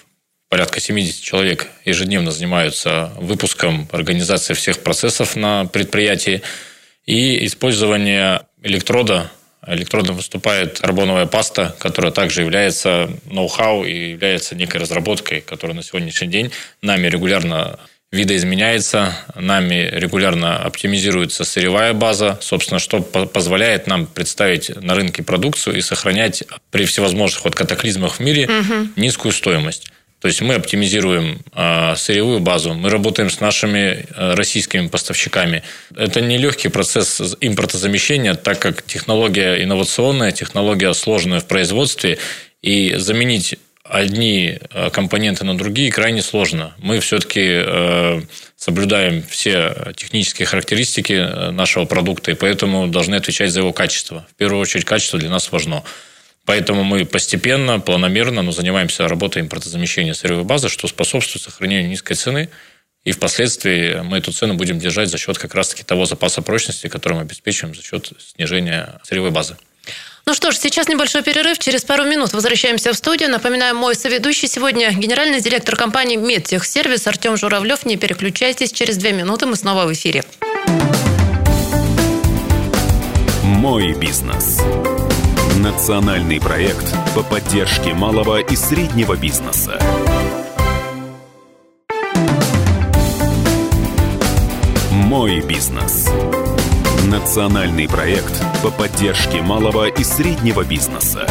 порядка 0.50 0.80
70 0.80 1.22
человек 1.22 1.68
ежедневно 1.86 2.32
занимаются 2.32 3.12
выпуском, 3.18 3.88
организацией 3.92 4.56
всех 4.58 4.84
процессов 4.84 5.36
на 5.36 5.66
предприятии. 5.66 6.42
И 7.06 7.46
использование 7.46 8.44
электрода 8.62 9.32
электродом 9.68 10.16
выступает 10.16 10.80
карбоновая 10.80 11.28
паста, 11.28 11.76
которая 11.80 12.12
также 12.12 12.42
является 12.42 13.10
ноу-хау 13.26 13.84
и 13.84 14.12
является 14.12 14.56
некой 14.56 14.82
разработкой, 14.82 15.42
которая 15.42 15.76
на 15.76 15.84
сегодняшний 15.84 16.28
день 16.28 16.52
нами 16.82 17.08
регулярно 17.08 17.80
видоизменяется, 18.12 19.16
нами 19.36 19.90
регулярно 19.94 20.58
оптимизируется 20.58 21.46
сырьевая 21.46 21.94
база, 21.94 22.38
собственно, 22.42 22.80
что 22.80 23.02
позволяет 23.02 23.88
нам 23.88 24.06
представить 24.06 24.70
на 24.82 24.96
рынке 24.96 25.24
продукцию 25.24 25.78
и 25.78 25.82
сохранять 25.82 26.44
при 26.72 26.84
всевозможных 26.86 27.46
вот 27.46 27.56
катаклизмах 27.56 28.16
в 28.16 28.20
мире 28.20 28.46
угу. 28.48 28.90
низкую 28.98 29.32
стоимость. 29.32 29.92
То 30.22 30.28
есть 30.28 30.40
мы 30.42 30.54
оптимизируем 30.54 31.40
э, 31.56 31.96
сырьевую 31.98 32.42
базу, 32.42 32.76
мы 32.76 32.92
работаем 32.92 33.32
с 33.32 33.40
нашими 33.40 34.06
э, 34.16 34.34
российскими 34.36 34.88
поставщиками. 34.88 35.64
Это 35.96 36.22
не 36.22 36.38
легкий 36.38 36.70
процесс 36.70 37.36
импортозамещения, 37.42 38.36
так 38.36 38.60
как 38.60 38.84
технология 38.84 39.64
инновационная, 39.64 40.32
технология 40.32 40.94
сложная 40.94 41.40
в 41.40 41.48
производстве, 41.48 42.20
и 42.62 42.94
заменить 42.98 43.56
одни 43.84 44.60
э, 44.70 44.90
компоненты 44.92 45.44
на 45.44 45.58
другие 45.58 45.92
крайне 45.92 46.22
сложно. 46.22 46.76
Мы 46.78 47.00
все-таки 47.00 48.24
соблюдаем 48.56 49.24
все 49.24 49.92
технические 49.96 50.46
характеристики 50.46 51.50
нашего 51.52 51.86
продукта, 51.86 52.30
и 52.30 52.36
поэтому 52.36 52.88
должны 52.88 53.16
отвечать 53.16 53.50
за 53.50 53.62
его 53.62 53.74
качество. 53.74 54.28
В 54.32 54.36
первую 54.36 54.62
очередь, 54.62 54.86
качество 54.86 55.18
для 55.18 55.32
нас 55.32 55.52
важно. 55.52 55.84
Поэтому 56.52 56.84
мы 56.84 57.06
постепенно, 57.06 57.80
планомерно 57.80 58.42
но 58.42 58.52
занимаемся 58.52 59.08
работой 59.08 59.42
импортозамещения 59.42 60.14
сырьевой 60.14 60.44
базы, 60.44 60.68
что 60.68 60.86
способствует 60.90 61.42
сохранению 61.42 61.88
низкой 61.88 62.16
цены. 62.16 62.50
И 63.06 63.14
впоследствии 63.14 64.02
мы 64.02 64.18
эту 64.18 64.34
цену 64.34 64.56
будем 64.56 64.78
держать 64.78 65.08
за 65.08 65.18
счет 65.18 65.38
как 65.38 65.56
раз-таки 65.56 65.84
того 65.84 66.04
запаса 66.04 66.42
прочности, 66.42 66.88
который 66.88 67.14
мы 67.14 67.22
обеспечиваем 67.22 67.74
за 67.74 67.82
счет 67.82 68.12
снижения 68.36 69.00
сырьевой 69.06 69.32
базы. 69.32 69.56
Ну 70.26 70.34
что 70.34 70.52
ж, 70.52 70.58
сейчас 70.58 70.90
небольшой 70.90 71.24
перерыв. 71.24 71.58
Через 71.58 71.86
пару 71.86 72.04
минут 72.04 72.34
возвращаемся 72.34 72.92
в 72.92 72.98
студию. 72.98 73.30
Напоминаю, 73.30 73.74
мой 73.74 73.96
соведущий 73.96 74.50
сегодня 74.50 74.92
генеральный 74.92 75.40
директор 75.40 75.78
компании 75.78 76.18
«Медтехсервис» 76.18 77.08
Артем 77.08 77.38
Журавлев. 77.38 77.86
Не 77.86 77.96
переключайтесь, 77.96 78.74
через 78.74 78.98
две 78.98 79.14
минуты 79.14 79.46
мы 79.46 79.56
снова 79.56 79.86
в 79.86 79.94
эфире. 79.94 80.26
Мой 83.42 83.94
бизнес. 83.94 84.60
Национальный 85.58 86.40
проект 86.40 86.96
по 87.14 87.22
поддержке 87.24 87.94
малого 87.94 88.40
и 88.40 88.56
среднего 88.56 89.16
бизнеса. 89.16 89.78
Мой 94.92 95.42
бизнес. 95.42 96.10
Национальный 97.06 97.88
проект 97.88 98.42
по 98.64 98.72
поддержке 98.72 99.42
малого 99.42 99.88
и 99.88 100.04
среднего 100.04 100.64
бизнеса. 100.64 101.28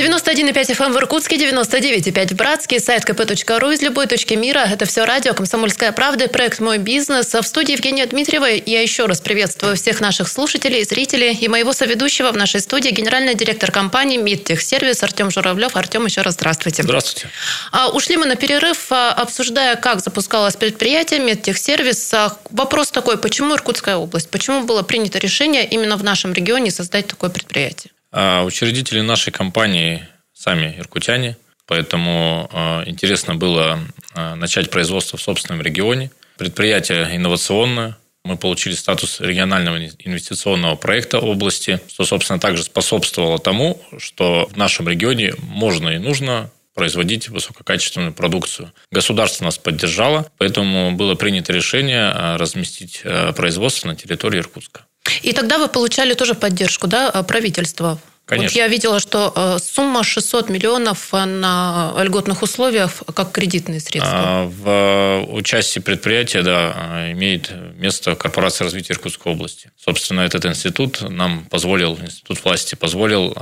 91,5 0.00 0.78
FM 0.78 0.92
в 0.94 0.96
Иркутске, 0.96 1.36
99,5 1.36 2.28
в 2.28 2.32
Братске, 2.34 2.80
сайт 2.80 3.04
kp.ru 3.04 3.74
из 3.74 3.82
любой 3.82 4.06
точки 4.06 4.32
мира. 4.32 4.60
Это 4.60 4.86
все 4.86 5.04
радио 5.04 5.34
«Комсомольская 5.34 5.92
правда», 5.92 6.26
проект 6.26 6.58
«Мой 6.58 6.78
бизнес». 6.78 7.34
В 7.34 7.42
студии 7.42 7.72
Евгения 7.72 8.06
Дмитриева 8.06 8.46
я 8.46 8.80
еще 8.80 9.04
раз 9.04 9.20
приветствую 9.20 9.76
всех 9.76 10.00
наших 10.00 10.28
слушателей, 10.28 10.84
зрителей 10.84 11.34
и 11.34 11.48
моего 11.48 11.74
соведущего 11.74 12.32
в 12.32 12.36
нашей 12.38 12.60
студии, 12.60 12.88
генеральный 12.88 13.34
директор 13.34 13.70
компании 13.70 14.16
«Мидтехсервис» 14.16 15.02
Артем 15.02 15.30
Журавлев. 15.30 15.76
Артем, 15.76 16.06
еще 16.06 16.22
раз 16.22 16.32
здравствуйте. 16.32 16.82
Здравствуйте. 16.82 17.28
А, 17.70 17.90
ушли 17.90 18.16
мы 18.16 18.24
на 18.24 18.36
перерыв, 18.36 18.90
а, 18.90 19.12
обсуждая, 19.12 19.76
как 19.76 20.00
запускалось 20.00 20.56
предприятие 20.56 21.20
«Медтехсервис». 21.20 22.14
А, 22.14 22.38
вопрос 22.48 22.90
такой, 22.90 23.18
почему 23.18 23.54
Иркутская 23.54 23.96
область? 23.96 24.30
Почему 24.30 24.62
было 24.62 24.80
принято 24.80 25.18
решение 25.18 25.66
именно 25.68 25.98
в 25.98 26.04
нашем 26.04 26.32
регионе 26.32 26.70
создать 26.70 27.06
такое 27.06 27.28
предприятие? 27.28 27.92
А 28.12 28.44
учредители 28.44 29.00
нашей 29.00 29.32
компании 29.32 30.06
сами 30.32 30.74
иркутяне, 30.78 31.36
поэтому 31.66 32.48
а, 32.52 32.82
интересно 32.86 33.36
было 33.36 33.78
а, 34.14 34.34
начать 34.34 34.70
производство 34.70 35.16
в 35.16 35.22
собственном 35.22 35.62
регионе. 35.62 36.10
Предприятие 36.36 37.14
инновационное, 37.14 37.96
мы 38.24 38.36
получили 38.36 38.74
статус 38.74 39.20
регионального 39.20 39.78
инвестиционного 39.78 40.74
проекта 40.74 41.18
области, 41.18 41.80
что, 41.88 42.04
собственно, 42.04 42.40
также 42.40 42.64
способствовало 42.64 43.38
тому, 43.38 43.80
что 43.98 44.48
в 44.50 44.56
нашем 44.56 44.88
регионе 44.88 45.34
можно 45.38 45.90
и 45.90 45.98
нужно 45.98 46.50
производить 46.74 47.28
высококачественную 47.28 48.12
продукцию. 48.12 48.72
Государство 48.90 49.44
нас 49.44 49.58
поддержало, 49.58 50.30
поэтому 50.38 50.92
было 50.92 51.14
принято 51.14 51.52
решение 51.52 52.36
разместить 52.36 53.02
производство 53.36 53.88
на 53.88 53.96
территории 53.96 54.38
Иркутска. 54.38 54.84
И 55.22 55.32
тогда 55.32 55.58
вы 55.58 55.68
получали 55.68 56.14
тоже 56.14 56.34
поддержку 56.34 56.86
да, 56.86 57.10
э, 57.12 57.22
правительства? 57.22 57.98
Конечно. 58.26 58.48
Вот 58.48 58.56
я 58.56 58.68
видела, 58.68 59.00
что 59.00 59.32
э, 59.34 59.58
сумма 59.60 60.04
600 60.04 60.50
миллионов 60.50 61.12
на 61.12 61.94
льготных 61.98 62.42
условиях 62.42 63.02
как 63.12 63.32
кредитные 63.32 63.80
средства. 63.80 64.12
А, 64.14 64.44
в 64.44 64.68
э, 64.68 65.32
участии 65.32 65.80
предприятия 65.80 66.42
да, 66.42 67.10
имеет 67.12 67.50
место 67.74 68.14
Корпорация 68.14 68.64
развития 68.66 68.92
Иркутской 68.92 69.32
области. 69.32 69.72
Собственно, 69.76 70.20
этот 70.20 70.46
институт 70.46 71.02
нам 71.08 71.44
позволил, 71.46 71.98
институт 71.98 72.44
власти 72.44 72.76
позволил 72.76 73.36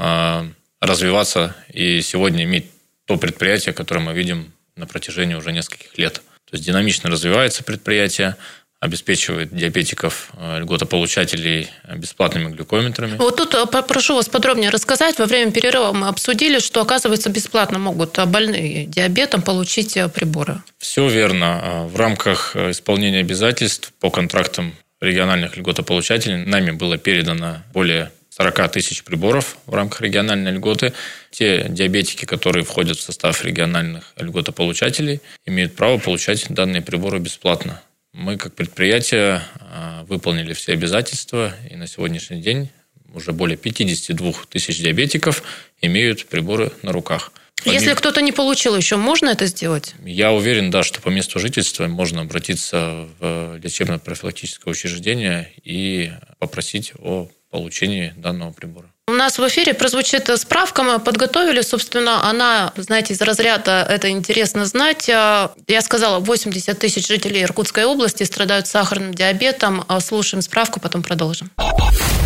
развиваться 0.81 1.57
и 1.73 2.01
сегодня 2.01 2.45
иметь 2.45 2.67
то 3.05 3.17
предприятие, 3.17 3.75
которое 3.75 4.01
мы 4.01 4.13
видим 4.15 4.53
на 4.77 4.87
протяжении 4.87 5.35
уже 5.35 5.53
нескольких 5.53 5.99
лет. 5.99 6.23
То 6.51 6.57
есть 6.57 6.65
динамично 6.65 7.11
развивается 7.11 7.63
предприятие, 7.63 8.37
обеспечивает 8.81 9.55
диабетиков, 9.55 10.31
э, 10.37 10.61
льготополучателей 10.61 11.69
бесплатными 11.97 12.51
глюкометрами. 12.53 13.17
Вот 13.17 13.37
тут 13.37 13.55
э, 13.55 13.67
прошу 13.67 14.15
вас 14.15 14.29
подробнее 14.29 14.71
рассказать. 14.71 15.19
Во 15.19 15.27
время 15.27 15.51
перерыва 15.51 15.93
мы 15.93 16.09
обсудили, 16.09 16.61
что, 16.61 16.81
оказывается, 16.81 17.29
бесплатно 17.29 17.79
могут 17.79 18.19
больные 18.27 18.87
диабетом 18.87 19.43
получить 19.43 19.97
э, 19.97 20.09
приборы. 20.09 20.63
Все 20.79 21.09
верно. 21.09 21.89
В 21.89 21.97
рамках 21.97 22.55
исполнения 22.55 23.19
обязательств 23.19 23.93
по 24.01 24.11
контрактам 24.11 24.75
региональных 25.01 25.57
льготополучателей 25.57 26.45
нами 26.45 26.71
было 26.71 26.99
передано 26.99 27.59
более 27.73 28.13
40 28.31 28.71
тысяч 28.71 29.03
приборов 29.03 29.59
в 29.67 29.75
рамках 29.75 30.01
региональной 30.01 30.53
льготы. 30.53 30.93
Те 31.31 31.67
диабетики, 31.69 32.25
которые 32.25 32.65
входят 32.65 32.97
в 32.97 33.03
состав 33.03 33.45
региональных 33.45 34.13
льготополучателей, 34.17 35.21
имеют 35.45 35.75
право 35.75 35.99
получать 35.99 36.47
данные 36.49 36.83
приборы 36.83 37.19
бесплатно. 37.19 37.83
Мы, 38.13 38.37
как 38.37 38.55
предприятие, 38.55 39.43
а, 39.61 40.05
выполнили 40.05 40.53
все 40.53 40.73
обязательства, 40.73 41.55
и 41.71 41.77
на 41.77 41.87
сегодняшний 41.87 42.41
день 42.41 42.71
уже 43.15 43.33
более 43.33 43.57
52 43.57 44.33
тысяч 44.49 44.81
диабетиков 44.81 45.43
имеют 45.81 46.27
приборы 46.27 46.73
на 46.83 46.93
руках. 46.93 47.33
Помимо... 47.65 47.81
Если 47.81 47.95
кто-то 47.95 48.21
не 48.23 48.33
получил 48.33 48.77
еще, 48.77 48.97
можно 48.97 49.29
это 49.29 49.47
сделать? 49.47 49.95
Я 50.05 50.33
уверен, 50.33 50.71
да, 50.71 50.83
что 50.83 51.01
по 51.01 51.09
месту 51.09 51.41
жительства 51.41 51.87
можно 51.87 52.21
обратиться 52.23 53.09
в 53.19 53.59
лечебно-профилактическое 53.63 54.73
учреждение 54.73 55.53
и 55.65 56.13
попросить 56.39 56.93
о 56.99 57.29
получении 57.51 58.13
данного 58.17 58.53
прибора. 58.53 58.89
У 59.09 59.13
нас 59.13 59.39
в 59.39 59.49
эфире 59.49 59.73
прозвучит 59.73 60.29
справка, 60.39 60.83
мы 60.83 60.99
подготовили, 60.99 61.63
собственно, 61.63 62.29
она, 62.29 62.75
знаете, 62.77 63.15
из 63.15 63.23
разряда 63.23 63.87
«это 63.89 64.11
интересно 64.11 64.67
знать». 64.67 65.09
Я 65.09 65.81
сказала, 65.81 66.19
80 66.19 66.79
тысяч 66.79 67.09
жителей 67.09 67.43
Иркутской 67.43 67.85
области 67.85 68.25
страдают 68.25 68.67
сахарным 68.67 69.15
диабетом. 69.15 69.83
Слушаем 70.01 70.43
справку, 70.43 70.79
потом 70.79 71.03
продолжим. 71.03 71.51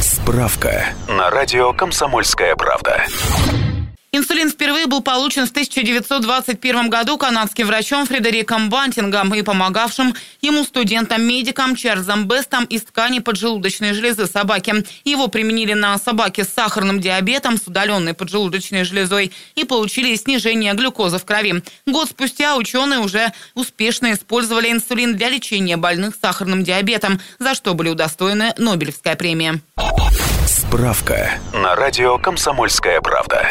Справка 0.00 0.86
на 1.06 1.30
радио 1.30 1.72
«Комсомольская 1.72 2.56
правда». 2.56 3.06
Инсулин 4.14 4.50
впервые 4.50 4.86
был 4.86 5.00
получен 5.00 5.46
в 5.46 5.50
1921 5.52 6.90
году 6.90 7.16
канадским 7.16 7.66
врачом 7.66 8.04
Фредериком 8.04 8.68
Бантингом 8.68 9.34
и 9.34 9.40
помогавшим 9.40 10.14
ему 10.42 10.64
студентам-медикам 10.64 11.74
Чарльзом 11.74 12.28
Бестом 12.28 12.66
из 12.66 12.82
ткани 12.82 13.20
поджелудочной 13.20 13.94
железы 13.94 14.26
собаки. 14.26 14.84
Его 15.04 15.28
применили 15.28 15.72
на 15.72 15.96
собаке 15.96 16.44
с 16.44 16.48
сахарным 16.48 17.00
диабетом, 17.00 17.56
с 17.56 17.66
удаленной 17.66 18.12
поджелудочной 18.12 18.84
железой 18.84 19.32
и 19.54 19.64
получили 19.64 20.14
снижение 20.16 20.74
глюкозы 20.74 21.16
в 21.16 21.24
крови. 21.24 21.62
Год 21.86 22.10
спустя 22.10 22.56
ученые 22.56 23.00
уже 23.00 23.32
успешно 23.54 24.12
использовали 24.12 24.70
инсулин 24.70 25.16
для 25.16 25.30
лечения 25.30 25.78
больных 25.78 26.16
сахарным 26.20 26.64
диабетом, 26.64 27.18
за 27.38 27.54
что 27.54 27.72
были 27.72 27.88
удостоены 27.88 28.52
Нобелевская 28.58 29.16
премия. 29.16 29.62
Справка 30.46 31.30
на 31.54 31.74
радио 31.74 32.18
«Комсомольская 32.18 33.00
правда». 33.00 33.50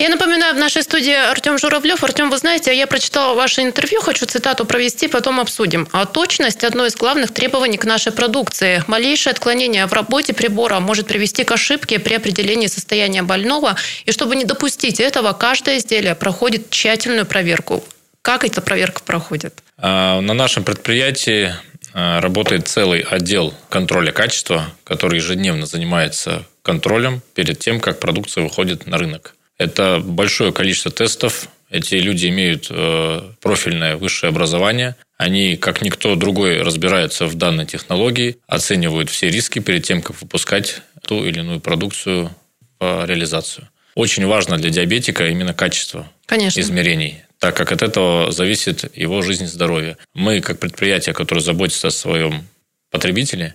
Я 0.00 0.08
напоминаю, 0.08 0.54
в 0.54 0.58
нашей 0.58 0.82
студии 0.82 1.12
Артем 1.12 1.58
Журавлев. 1.58 2.02
Артем, 2.02 2.30
вы 2.30 2.38
знаете, 2.38 2.74
я 2.74 2.86
прочитала 2.86 3.34
ваше 3.34 3.60
интервью, 3.60 4.00
хочу 4.00 4.24
цитату 4.24 4.64
провести, 4.64 5.08
потом 5.08 5.38
обсудим. 5.38 5.86
А 5.92 6.06
точность– 6.06 6.64
одно 6.64 6.86
из 6.86 6.96
главных 6.96 7.34
требований 7.34 7.76
к 7.76 7.84
нашей 7.84 8.10
продукции. 8.10 8.82
Малейшее 8.86 9.32
отклонение 9.32 9.84
в 9.84 9.92
работе 9.92 10.32
прибора 10.32 10.80
может 10.80 11.06
привести 11.06 11.44
к 11.44 11.52
ошибке 11.52 11.98
при 11.98 12.14
определении 12.14 12.66
состояния 12.66 13.22
больного. 13.22 13.76
И 14.06 14.12
чтобы 14.12 14.36
не 14.36 14.46
допустить 14.46 15.00
этого, 15.00 15.34
каждое 15.34 15.76
изделие 15.76 16.14
проходит 16.14 16.70
тщательную 16.70 17.26
проверку. 17.26 17.84
Как 18.22 18.46
эта 18.46 18.62
проверка 18.62 19.02
проходит? 19.02 19.62
А, 19.76 20.22
на 20.22 20.32
нашем 20.32 20.64
предприятии 20.64 21.54
работает 21.92 22.68
целый 22.68 23.00
отдел 23.02 23.52
контроля 23.68 24.12
качества, 24.12 24.72
который 24.82 25.16
ежедневно 25.16 25.66
занимается 25.66 26.46
контролем 26.62 27.20
перед 27.34 27.58
тем, 27.58 27.80
как 27.80 28.00
продукция 28.00 28.44
выходит 28.44 28.86
на 28.86 28.96
рынок. 28.96 29.34
Это 29.60 30.00
большое 30.02 30.54
количество 30.54 30.90
тестов. 30.90 31.48
Эти 31.68 31.96
люди 31.96 32.28
имеют 32.28 32.68
э, 32.70 33.20
профильное 33.42 33.98
высшее 33.98 34.30
образование. 34.30 34.96
Они, 35.18 35.58
как 35.58 35.82
никто 35.82 36.14
другой, 36.14 36.62
разбираются 36.62 37.26
в 37.26 37.34
данной 37.34 37.66
технологии, 37.66 38.38
оценивают 38.46 39.10
все 39.10 39.28
риски 39.28 39.58
перед 39.58 39.84
тем, 39.84 40.00
как 40.00 40.18
выпускать 40.22 40.80
ту 41.02 41.26
или 41.26 41.40
иную 41.40 41.60
продукцию 41.60 42.34
в 42.78 43.04
реализацию. 43.04 43.68
Очень 43.94 44.26
важно 44.26 44.56
для 44.56 44.70
диабетика 44.70 45.28
именно 45.28 45.52
качество 45.52 46.10
Конечно. 46.24 46.58
измерений, 46.58 47.18
так 47.38 47.54
как 47.54 47.70
от 47.70 47.82
этого 47.82 48.32
зависит 48.32 48.96
его 48.96 49.20
жизнь 49.20 49.44
и 49.44 49.46
здоровье. 49.46 49.98
Мы, 50.14 50.40
как 50.40 50.58
предприятие, 50.58 51.14
которое 51.14 51.42
заботится 51.42 51.88
о 51.88 51.90
своем 51.90 52.48
потребителе, 52.90 53.54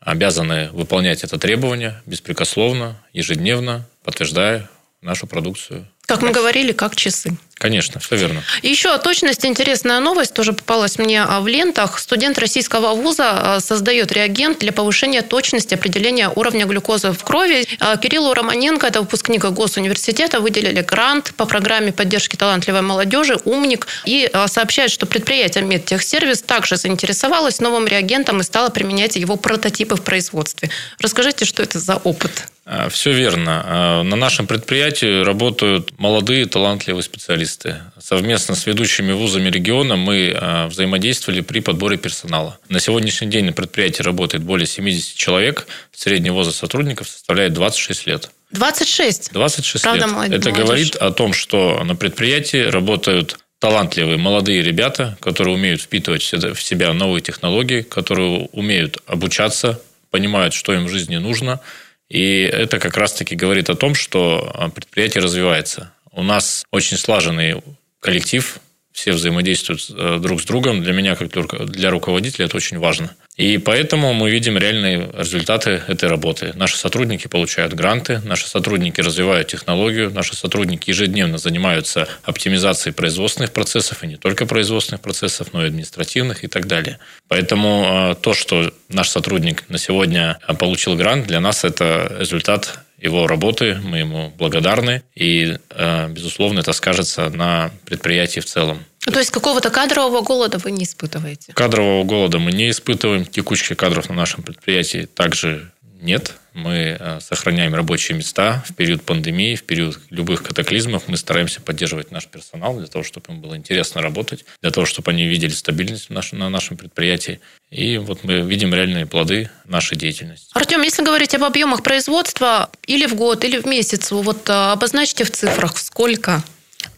обязаны 0.00 0.70
выполнять 0.72 1.22
это 1.22 1.38
требование 1.38 2.02
беспрекословно, 2.06 3.00
ежедневно, 3.12 3.86
подтверждая 4.02 4.68
нашу 5.00 5.26
продукцию. 5.26 5.86
Как 6.06 6.22
мы 6.22 6.30
говорили, 6.30 6.72
как 6.72 6.96
часы. 6.96 7.36
Конечно, 7.54 8.00
все 8.00 8.16
верно. 8.16 8.42
Еще 8.62 8.88
о 8.88 8.98
точности 8.98 9.46
интересная 9.46 10.00
новость 10.00 10.32
тоже 10.32 10.54
попалась 10.54 10.96
мне 10.96 11.22
а, 11.22 11.40
в 11.40 11.48
лентах. 11.48 11.98
Студент 11.98 12.38
российского 12.38 12.94
вуза 12.94 13.56
а, 13.56 13.60
создает 13.60 14.10
реагент 14.12 14.60
для 14.60 14.72
повышения 14.72 15.20
точности 15.20 15.74
определения 15.74 16.30
уровня 16.30 16.64
глюкозы 16.64 17.12
в 17.12 17.22
крови. 17.24 17.68
А, 17.78 17.98
Кириллу 17.98 18.32
Романенко, 18.32 18.86
это 18.86 19.00
выпускник 19.00 19.44
Госуниверситета, 19.44 20.40
выделили 20.40 20.80
грант 20.80 21.34
по 21.36 21.44
программе 21.44 21.92
поддержки 21.92 22.36
талантливой 22.36 22.82
молодежи 22.82 23.36
«Умник» 23.44 23.86
и 24.06 24.30
сообщает, 24.46 24.90
что 24.90 25.04
предприятие 25.04 25.64
«Медтехсервис» 25.64 26.40
также 26.40 26.76
заинтересовалось 26.76 27.60
новым 27.60 27.86
реагентом 27.86 28.40
и 28.40 28.44
стало 28.44 28.70
применять 28.70 29.16
его 29.16 29.36
прототипы 29.36 29.96
в 29.96 30.02
производстве. 30.02 30.70
Расскажите, 31.00 31.44
что 31.44 31.62
это 31.62 31.78
за 31.80 31.96
опыт? 31.96 32.48
Все 32.90 33.12
верно. 33.12 34.02
На 34.04 34.16
нашем 34.16 34.46
предприятии 34.46 35.22
работают 35.22 35.98
молодые 35.98 36.44
талантливые 36.46 37.02
специалисты. 37.02 37.76
Совместно 37.98 38.54
с 38.54 38.66
ведущими 38.66 39.12
вузами 39.12 39.48
региона 39.48 39.96
мы 39.96 40.34
а, 40.36 40.68
взаимодействовали 40.68 41.40
при 41.40 41.60
подборе 41.60 41.96
персонала. 41.96 42.58
На 42.68 42.78
сегодняшний 42.80 43.28
день 43.28 43.46
на 43.46 43.52
предприятии 43.52 44.02
работает 44.02 44.44
более 44.44 44.66
70 44.66 45.16
человек. 45.16 45.66
Средний 45.92 46.30
возраст 46.30 46.58
сотрудников 46.58 47.08
составляет 47.08 47.54
26 47.54 48.06
лет. 48.06 48.30
26? 48.52 49.32
26 49.32 49.82
Правда, 49.82 50.04
лет. 50.04 50.14
Молодежь. 50.14 50.38
Это 50.38 50.50
говорит 50.52 50.96
о 50.96 51.10
том, 51.10 51.32
что 51.32 51.82
на 51.84 51.96
предприятии 51.96 52.68
работают 52.68 53.38
талантливые 53.60 54.18
молодые 54.18 54.62
ребята, 54.62 55.16
которые 55.20 55.54
умеют 55.54 55.80
впитывать 55.80 56.22
в 56.22 56.62
себя 56.62 56.92
новые 56.92 57.22
технологии, 57.22 57.80
которые 57.80 58.48
умеют 58.52 58.98
обучаться, 59.06 59.80
понимают, 60.10 60.52
что 60.52 60.74
им 60.74 60.84
в 60.84 60.90
жизни 60.90 61.16
нужно– 61.16 61.60
и 62.08 62.42
это 62.42 62.78
как 62.78 62.96
раз-таки 62.96 63.36
говорит 63.36 63.68
о 63.70 63.76
том, 63.76 63.94
что 63.94 64.50
а, 64.54 64.70
предприятие 64.70 65.22
развивается. 65.22 65.92
У 66.12 66.22
нас 66.22 66.64
очень 66.70 66.96
слаженный 66.96 67.62
коллектив, 68.00 68.58
все 68.98 69.12
взаимодействуют 69.12 69.86
э, 69.90 70.18
друг 70.20 70.40
с 70.40 70.44
другом. 70.44 70.82
Для 70.82 70.92
меня, 70.92 71.14
как 71.14 71.28
для 71.66 71.90
руководителя, 71.90 72.46
это 72.46 72.56
очень 72.56 72.78
важно. 72.78 73.14
И 73.36 73.58
поэтому 73.58 74.12
мы 74.12 74.30
видим 74.30 74.58
реальные 74.58 75.10
результаты 75.16 75.80
этой 75.86 76.08
работы. 76.08 76.52
Наши 76.56 76.76
сотрудники 76.76 77.28
получают 77.28 77.74
гранты, 77.74 78.20
наши 78.24 78.48
сотрудники 78.48 79.00
развивают 79.00 79.46
технологию, 79.46 80.10
наши 80.10 80.34
сотрудники 80.34 80.90
ежедневно 80.90 81.38
занимаются 81.38 82.08
оптимизацией 82.24 82.92
производственных 82.92 83.52
процессов, 83.52 84.02
и 84.02 84.08
не 84.08 84.16
только 84.16 84.44
производственных 84.46 85.00
процессов, 85.00 85.52
но 85.52 85.62
и 85.64 85.68
административных 85.68 86.42
и 86.42 86.48
так 86.48 86.66
далее. 86.66 86.98
Поэтому 87.28 87.86
э, 87.86 88.14
то, 88.20 88.34
что 88.34 88.72
наш 88.88 89.08
сотрудник 89.08 89.62
на 89.68 89.78
сегодня 89.78 90.40
получил 90.58 90.96
грант, 90.96 91.28
для 91.28 91.38
нас 91.38 91.62
это 91.62 92.16
результат 92.18 92.80
его 92.98 93.26
работы, 93.26 93.80
мы 93.82 93.98
ему 93.98 94.32
благодарны, 94.36 95.02
и, 95.14 95.56
э, 95.70 96.08
безусловно, 96.08 96.60
это 96.60 96.72
скажется 96.72 97.30
на 97.30 97.70
предприятии 97.84 98.40
в 98.40 98.44
целом. 98.44 98.84
Ну, 99.06 99.12
то 99.12 99.20
есть 99.20 99.30
какого-то 99.30 99.70
кадрового 99.70 100.20
голода 100.20 100.58
вы 100.58 100.70
не 100.70 100.84
испытываете? 100.84 101.52
Кадрового 101.52 102.04
голода 102.04 102.38
мы 102.38 102.52
не 102.52 102.70
испытываем. 102.70 103.24
Текучки 103.24 103.74
кадров 103.74 104.08
на 104.08 104.14
нашем 104.14 104.42
предприятии 104.42 105.08
также 105.14 105.70
нет. 106.00 106.34
Мы 106.54 106.96
э, 106.98 107.20
сохраняем 107.20 107.74
рабочие 107.74 108.16
места 108.16 108.64
в 108.68 108.74
период 108.74 109.02
пандемии, 109.02 109.54
в 109.54 109.62
период 109.64 109.98
любых 110.10 110.42
катаклизмов. 110.42 111.04
Мы 111.06 111.16
стараемся 111.16 111.60
поддерживать 111.60 112.10
наш 112.10 112.26
персонал 112.26 112.76
для 112.78 112.86
того, 112.86 113.04
чтобы 113.04 113.32
им 113.32 113.40
было 113.40 113.56
интересно 113.56 114.00
работать, 114.00 114.44
для 114.62 114.70
того, 114.70 114.86
чтобы 114.86 115.10
они 115.10 115.26
видели 115.26 115.50
стабильность 115.50 116.10
на 116.10 116.48
нашем 116.48 116.76
предприятии. 116.76 117.40
И 117.70 117.98
вот 117.98 118.24
мы 118.24 118.40
видим 118.40 118.74
реальные 118.74 119.06
плоды 119.06 119.50
нашей 119.64 119.96
деятельности. 119.96 120.50
Артем, 120.54 120.82
если 120.82 121.04
говорить 121.04 121.34
об 121.34 121.44
объемах 121.44 121.82
производства 121.82 122.70
или 122.86 123.06
в 123.06 123.14
год, 123.14 123.44
или 123.44 123.58
в 123.58 123.66
месяц, 123.66 124.10
вот 124.10 124.48
э, 124.48 124.52
обозначьте 124.52 125.24
в 125.24 125.30
цифрах, 125.30 125.78
сколько? 125.78 126.42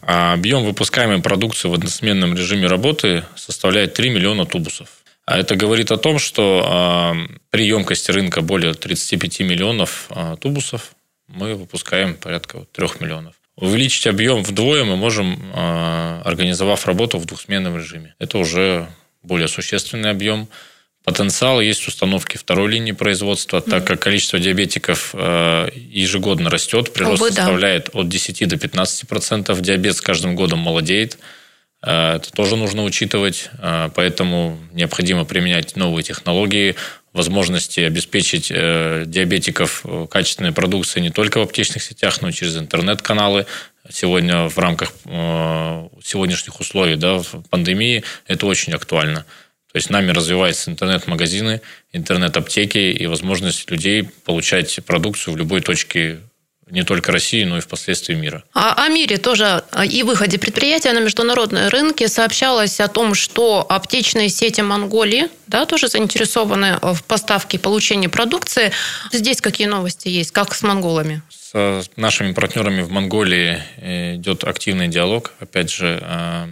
А 0.01 0.33
объем 0.33 0.63
выпускаемой 0.63 1.21
продукции 1.21 1.67
в 1.67 1.73
односменном 1.73 2.35
режиме 2.35 2.67
работы 2.67 3.23
составляет 3.35 3.93
3 3.93 4.09
миллиона 4.09 4.45
тубусов. 4.45 4.89
А 5.25 5.37
это 5.37 5.55
говорит 5.55 5.91
о 5.91 5.97
том, 5.97 6.19
что 6.19 6.63
а, 6.65 7.15
при 7.51 7.65
емкости 7.67 8.11
рынка 8.11 8.41
более 8.41 8.73
35 8.73 9.41
миллионов 9.41 10.07
а, 10.09 10.35
тубусов 10.35 10.95
мы 11.27 11.55
выпускаем 11.55 12.15
порядка 12.15 12.65
3 12.71 12.87
миллионов. 12.99 13.35
Увеличить 13.55 14.07
объем 14.07 14.43
вдвое 14.43 14.83
мы 14.83 14.95
можем, 14.95 15.37
организовав 15.53 16.87
работу 16.87 17.19
в 17.19 17.25
двухсменном 17.25 17.77
режиме. 17.77 18.15
Это 18.17 18.37
уже 18.37 18.87
более 19.21 19.47
существенный 19.47 20.09
объем. 20.09 20.47
Потенциал 21.03 21.61
есть 21.61 21.87
установки 21.87 22.37
второй 22.37 22.71
линии 22.71 22.93
производства, 22.93 23.61
так 23.61 23.85
как 23.85 24.01
количество 24.01 24.39
диабетиков 24.39 25.13
ежегодно 25.13 26.49
растет, 26.49 26.93
прирост 26.93 27.21
Увы, 27.21 27.31
составляет 27.31 27.89
от 27.93 28.09
10 28.09 28.47
до 28.47 28.57
15 28.57 29.07
процентов. 29.07 29.61
Диабет 29.61 29.97
с 29.97 30.01
каждым 30.01 30.35
годом 30.35 30.59
молодеет. 30.59 31.19
Э, 31.83 32.15
это 32.15 32.31
тоже 32.31 32.55
нужно 32.55 32.83
учитывать, 32.83 33.49
э, 33.57 33.89
поэтому 33.95 34.57
необходимо 34.73 35.25
применять 35.25 35.75
новые 35.75 36.03
технологии, 36.03 36.75
возможности 37.13 37.81
обеспечить 37.81 38.51
э, 38.51 39.03
диабетиков 39.05 39.85
качественной 40.09 40.53
продукцией 40.53 41.03
не 41.03 41.09
только 41.09 41.39
в 41.39 41.41
аптечных 41.43 41.83
сетях, 41.83 42.21
но 42.21 42.29
и 42.29 42.33
через 42.33 42.57
интернет-каналы. 42.57 43.45
Сегодня 43.89 44.47
в 44.47 44.57
рамках 44.59 44.93
сегодняшних 46.03 46.59
условий 46.59 46.95
да, 46.97 47.17
в 47.17 47.43
пандемии 47.49 48.03
это 48.27 48.45
очень 48.45 48.73
актуально. 48.73 49.25
То 49.71 49.77
есть 49.77 49.89
нами 49.89 50.11
развиваются 50.11 50.69
интернет-магазины, 50.69 51.61
интернет-аптеки 51.91 52.77
и 52.77 53.07
возможность 53.07 53.69
людей 53.71 54.03
получать 54.03 54.79
продукцию 54.85 55.33
в 55.33 55.37
любой 55.37 55.61
точке 55.61 56.19
не 56.71 56.83
только 56.83 57.11
России, 57.11 57.43
но 57.43 57.57
и 57.57 57.61
впоследствии 57.61 58.15
мира. 58.15 58.43
А 58.53 58.83
о 58.83 58.89
мире 58.89 59.17
тоже 59.17 59.63
и 59.89 60.03
выходе 60.03 60.39
предприятия 60.39 60.93
на 60.93 60.99
международные 60.99 61.67
рынки 61.67 62.07
сообщалось 62.07 62.79
о 62.79 62.87
том, 62.87 63.13
что 63.13 63.65
аптечные 63.67 64.29
сети 64.29 64.61
Монголии 64.61 65.29
да, 65.47 65.65
тоже 65.65 65.87
заинтересованы 65.87 66.79
в 66.81 67.03
поставке 67.03 67.57
и 67.57 67.59
получении 67.59 68.07
продукции. 68.07 68.71
Здесь 69.11 69.41
какие 69.41 69.67
новости 69.67 70.07
есть? 70.07 70.31
Как 70.31 70.55
с 70.55 70.63
монголами? 70.63 71.21
С 71.29 71.89
нашими 71.97 72.31
партнерами 72.31 72.81
в 72.81 72.89
Монголии 72.89 73.61
э, 73.77 74.15
идет 74.15 74.45
активный 74.45 74.87
диалог. 74.87 75.33
Опять 75.39 75.69
же, 75.69 75.99
э, 76.01 76.47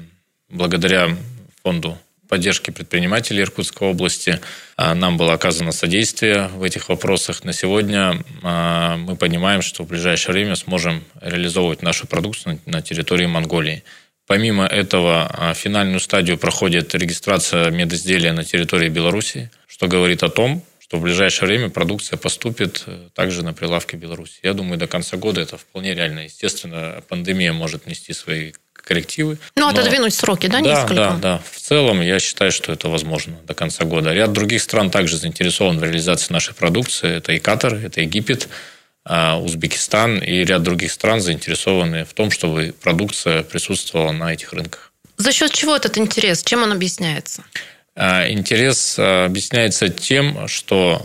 благодаря 0.49 1.15
фонду 1.63 1.97
поддержки 2.29 2.69
предпринимателей 2.71 3.41
Иркутской 3.41 3.89
области. 3.89 4.39
А, 4.77 4.95
нам 4.95 5.17
было 5.17 5.33
оказано 5.33 5.73
содействие 5.73 6.47
в 6.47 6.63
этих 6.63 6.87
вопросах. 6.87 7.43
На 7.43 7.51
сегодня 7.51 8.23
а, 8.43 8.95
мы 8.97 9.17
понимаем, 9.17 9.61
что 9.61 9.83
в 9.83 9.87
ближайшее 9.87 10.33
время 10.33 10.55
сможем 10.55 11.03
реализовывать 11.19 11.81
нашу 11.81 12.07
продукцию 12.07 12.61
на 12.65 12.81
территории 12.81 13.25
Монголии. 13.25 13.83
Помимо 14.27 14.65
этого, 14.65 15.27
а, 15.33 15.53
финальную 15.55 15.99
стадию 15.99 16.37
проходит 16.37 16.93
регистрация 16.93 17.71
медизделия 17.71 18.31
на 18.31 18.43
территории 18.43 18.89
Беларуси, 18.89 19.51
что 19.67 19.87
говорит 19.87 20.21
о 20.21 20.29
том, 20.29 20.63
что 20.89 20.97
в 20.97 21.01
ближайшее 21.01 21.47
время 21.47 21.69
продукция 21.69 22.17
поступит 22.17 22.83
э, 22.87 23.09
также 23.13 23.43
на 23.43 23.53
прилавки 23.53 23.95
Беларуси. 23.95 24.39
Я 24.41 24.53
думаю, 24.53 24.79
до 24.79 24.87
конца 24.87 25.17
года 25.17 25.39
это 25.39 25.55
вполне 25.55 25.93
реально. 25.93 26.21
Естественно, 26.21 27.03
пандемия 27.07 27.53
может 27.53 27.85
нести 27.85 28.11
свои 28.11 28.53
коррективы. 28.89 29.38
Ну, 29.56 29.67
отодвинуть 29.67 30.13
но... 30.13 30.19
сроки, 30.19 30.47
да, 30.47 30.62
да 30.62 30.62
несколько? 30.62 30.95
Да, 30.95 31.17
да. 31.21 31.41
В 31.52 31.60
целом, 31.60 32.02
я 32.02 32.19
считаю, 32.19 32.52
что 32.52 32.73
это 32.73 32.89
возможно 32.89 33.36
до 33.47 33.54
конца 33.54 33.86
года. 33.86 34.12
Ряд 34.12 34.34
других 34.34 34.63
стран 34.63 34.89
также 34.89 35.17
заинтересован 35.17 35.78
в 35.78 35.84
реализации 35.84 36.34
нашей 36.34 36.56
продукции. 36.56 37.17
Это 37.17 37.34
и 37.34 37.39
Катар, 37.39 37.75
это 37.75 38.02
Египет, 38.02 38.49
а, 39.06 39.39
Узбекистан 39.39 40.17
и 40.17 40.43
ряд 40.43 40.63
других 40.63 40.91
стран 40.91 41.21
заинтересованы 41.21 42.04
в 42.04 42.13
том, 42.13 42.32
чтобы 42.32 42.73
продукция 42.82 43.43
присутствовала 43.43 44.12
на 44.12 44.34
этих 44.34 44.54
рынках. 44.54 44.91
За 45.17 45.32
счет 45.32 45.52
чего 45.52 45.75
этот 45.75 45.99
интерес? 45.99 46.41
Чем 46.43 46.63
он 46.63 46.71
объясняется? 46.71 47.43
А, 47.95 48.28
интерес 48.28 48.95
а, 48.97 49.25
объясняется 49.25 49.89
тем, 49.89 50.47
что 50.47 50.99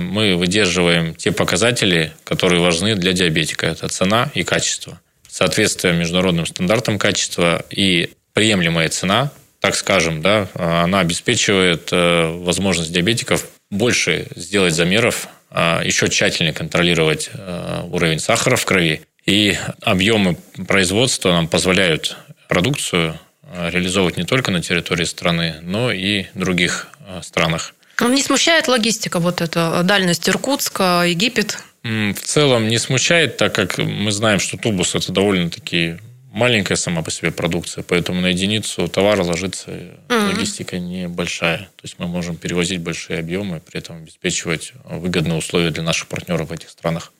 мы 0.00 0.36
выдерживаем 0.36 1.16
те 1.16 1.32
показатели, 1.32 2.12
которые 2.22 2.60
важны 2.60 2.94
для 2.94 3.12
диабетика. 3.12 3.66
Это 3.66 3.88
цена 3.88 4.30
и 4.34 4.44
качество 4.44 5.00
соответствие 5.32 5.94
международным 5.94 6.46
стандартам 6.46 6.98
качества 6.98 7.64
и 7.70 8.10
приемлемая 8.34 8.88
цена 8.88 9.32
так 9.62 9.76
скажем, 9.76 10.22
да, 10.22 10.48
она 10.54 10.98
обеспечивает 10.98 11.90
э, 11.92 12.36
возможность 12.40 12.92
диабетиков 12.92 13.46
больше 13.70 14.26
сделать 14.34 14.74
замеров, 14.74 15.28
а, 15.50 15.82
еще 15.84 16.08
тщательнее 16.08 16.52
контролировать 16.52 17.30
э, 17.32 17.82
уровень 17.88 18.18
сахара 18.18 18.56
в 18.56 18.64
крови. 18.64 19.02
И 19.24 19.56
объемы 19.80 20.36
производства 20.66 21.30
нам 21.30 21.46
позволяют 21.46 22.16
продукцию 22.48 23.16
э, 23.44 23.70
реализовывать 23.70 24.16
не 24.16 24.24
только 24.24 24.50
на 24.50 24.60
территории 24.60 25.04
страны, 25.04 25.54
но 25.62 25.92
и 25.92 26.26
других 26.34 26.88
странах. 27.22 27.72
Не 28.00 28.20
смущает 28.20 28.66
логистика 28.66 29.20
вот 29.20 29.40
эта 29.40 29.82
дальность 29.84 30.28
Иркутска, 30.28 31.04
Египет? 31.06 31.58
В 31.82 32.14
целом 32.14 32.68
не 32.68 32.78
смущает, 32.78 33.36
так 33.36 33.54
как 33.54 33.78
мы 33.78 34.12
знаем, 34.12 34.38
что 34.38 34.56
тубус– 34.56 34.94
это 34.94 35.10
довольно-таки 35.10 35.96
маленькая 36.32 36.76
сама 36.76 37.02
по 37.02 37.10
себе 37.10 37.30
продукция, 37.30 37.82
поэтому 37.82 38.20
на 38.20 38.28
единицу 38.28 38.88
товара 38.88 39.22
ложится 39.22 39.70
mm-hmm. 39.70 40.26
логистика 40.28 40.78
небольшая. 40.78 41.58
То 41.58 41.82
есть 41.84 41.96
мы 41.98 42.06
можем 42.06 42.36
перевозить 42.36 42.80
большие 42.80 43.18
объемы, 43.18 43.60
при 43.60 43.78
этом 43.78 43.96
обеспечивать 43.96 44.72
выгодные 44.84 45.38
условия 45.38 45.70
для 45.70 45.82
наших 45.82 46.08
партнеров 46.08 46.48
в 46.48 46.52
этих 46.52 46.70
странах. 46.70 47.12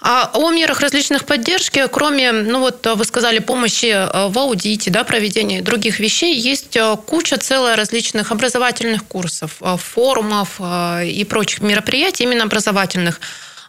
А 0.00 0.30
о 0.34 0.50
мерах 0.50 0.80
различных 0.80 1.24
поддержки, 1.24 1.86
кроме, 1.90 2.32
ну 2.32 2.60
вот 2.60 2.86
вы 2.86 3.04
сказали, 3.04 3.38
помощи 3.38 3.86
э, 3.86 4.28
в 4.28 4.38
аудите, 4.38 4.90
да, 4.90 5.02
проведении 5.02 5.60
других 5.60 5.98
вещей, 5.98 6.38
есть 6.38 6.76
э, 6.76 6.96
куча 7.06 7.38
целая 7.38 7.74
различных 7.74 8.30
образовательных 8.30 9.04
курсов, 9.04 9.60
форумов 9.78 10.60
и 11.02 11.24
прочих 11.24 11.62
мероприятий, 11.62 12.24
именно 12.24 12.44
образовательных. 12.44 13.20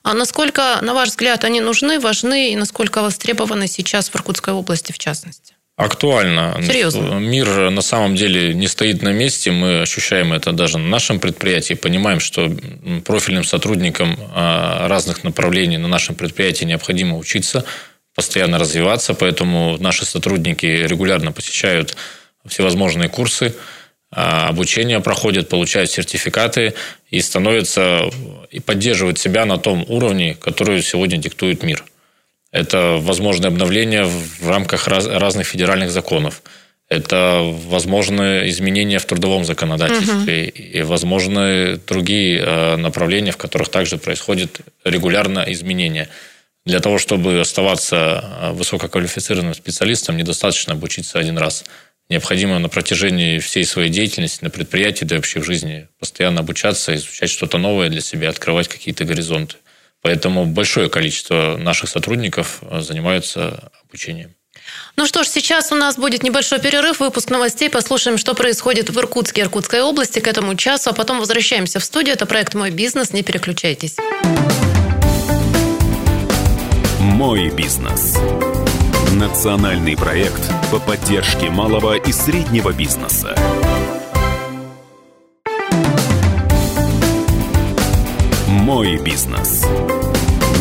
А 0.03 0.13
насколько, 0.13 0.79
на 0.81 0.93
ваш 0.93 1.09
взгляд, 1.09 1.43
они 1.43 1.61
нужны, 1.61 1.99
важны 1.99 2.51
и 2.51 2.55
насколько 2.55 3.01
востребованы 3.01 3.67
сейчас 3.67 4.09
в 4.09 4.15
Иркутской 4.15 4.53
области 4.53 4.91
в 4.91 4.97
частности? 4.97 5.55
Актуально. 5.79 6.59
Серьезно? 6.61 7.19
Мир 7.19 7.69
на 7.69 7.81
самом 7.81 8.15
деле 8.15 8.53
не 8.53 8.67
стоит 8.67 9.01
на 9.01 9.13
месте. 9.13 9.51
Мы 9.51 9.81
ощущаем 9.81 10.33
это 10.33 10.51
даже 10.51 10.77
на 10.77 10.89
нашем 10.89 11.21
предприятии. 11.21 11.73
Понимаем, 11.73 12.19
что 12.19 12.53
профильным 13.05 13.45
сотрудникам 13.45 14.19
а, 14.33 14.89
разных 14.89 15.23
направлений 15.23 15.77
на 15.77 15.87
нашем 15.87 16.15
предприятии 16.15 16.65
необходимо 16.65 17.17
учиться, 17.17 17.63
постоянно 18.13 18.59
развиваться. 18.59 19.13
Поэтому 19.13 19.77
наши 19.77 20.05
сотрудники 20.05 20.65
регулярно 20.65 21.31
посещают 21.31 21.95
всевозможные 22.45 23.07
курсы, 23.07 23.55
а, 24.11 24.49
обучение 24.49 24.99
проходят, 24.99 25.47
получают 25.47 25.89
сертификаты 25.89 26.73
и 27.09 27.21
становятся 27.21 28.09
и 28.51 28.59
поддерживают 28.59 29.17
себя 29.17 29.45
на 29.45 29.57
том 29.57 29.85
уровне, 29.87 30.35
который 30.39 30.81
сегодня 30.81 31.17
диктует 31.17 31.63
мир. 31.63 31.83
Это 32.51 32.97
возможное 32.99 33.49
обновление 33.49 34.05
в 34.05 34.47
рамках 34.47 34.87
раз, 34.87 35.07
разных 35.07 35.47
федеральных 35.47 35.91
законов. 35.91 36.41
Это 36.87 37.41
возможные 37.67 38.49
изменения 38.49 38.97
в 38.97 39.05
трудовом 39.05 39.45
законодательстве 39.45 40.47
угу. 40.47 40.57
и 40.57 40.81
возможны 40.81 41.77
другие 41.77 42.43
а, 42.43 42.77
направления, 42.77 43.31
в 43.31 43.37
которых 43.37 43.69
также 43.69 43.97
происходит 43.97 44.61
регулярно 44.83 45.45
изменения. 45.49 46.09
Для 46.65 46.79
того, 46.79 46.97
чтобы 46.97 47.39
оставаться 47.39 47.97
а, 47.97 48.53
высококвалифицированным 48.53 49.53
специалистом, 49.53 50.17
недостаточно 50.17 50.73
обучиться 50.73 51.19
один 51.19 51.37
раз– 51.37 51.65
необходимо 52.09 52.59
на 52.59 52.69
протяжении 52.69 53.39
всей 53.39 53.65
своей 53.65 53.89
деятельности 53.89 54.43
на 54.43 54.49
предприятии, 54.49 55.05
да 55.05 55.15
и 55.15 55.17
вообще 55.19 55.39
в 55.39 55.45
жизни 55.45 55.87
постоянно 55.99 56.41
обучаться, 56.41 56.95
изучать 56.95 57.29
что-то 57.29 57.57
новое 57.57 57.89
для 57.89 58.01
себя, 58.01 58.29
открывать 58.29 58.67
какие-то 58.67 59.05
горизонты. 59.05 59.57
Поэтому 60.01 60.45
большое 60.45 60.89
количество 60.89 61.57
наших 61.57 61.89
сотрудников 61.89 62.59
э, 62.61 62.81
занимаются 62.81 63.71
обучением. 63.87 64.33
Ну 64.95 65.05
что 65.05 65.23
ж, 65.23 65.27
сейчас 65.27 65.71
у 65.71 65.75
нас 65.75 65.97
будет 65.97 66.23
небольшой 66.23 66.59
перерыв, 66.59 66.99
выпуск 66.99 67.29
новостей. 67.29 67.69
Послушаем, 67.69 68.17
что 68.17 68.33
происходит 68.33 68.89
в 68.89 68.97
Иркутске, 68.97 69.41
Иркутской 69.41 69.81
области 69.81 70.19
к 70.19 70.27
этому 70.27 70.55
часу, 70.55 70.91
а 70.91 70.93
потом 70.93 71.19
возвращаемся 71.19 71.79
в 71.79 71.83
студию. 71.83 72.13
Это 72.13 72.25
проект 72.25 72.53
«Мой 72.53 72.71
бизнес». 72.71 73.13
Не 73.13 73.23
переключайтесь. 73.23 73.95
«Мой 76.99 77.49
бизнес». 77.49 78.15
Национальный 79.15 79.97
проект 79.97 80.51
по 80.71 80.79
поддержке 80.79 81.49
малого 81.49 81.95
и 81.97 82.11
среднего 82.11 82.71
бизнеса. 82.71 83.35
Мой 88.47 88.97
бизнес. 88.97 89.65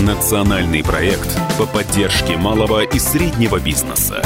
Национальный 0.01 0.83
проект 0.83 1.29
по 1.59 1.67
поддержке 1.67 2.39
малого 2.39 2.85
и 2.85 2.99
среднего 2.99 3.59
бизнеса. 3.61 4.23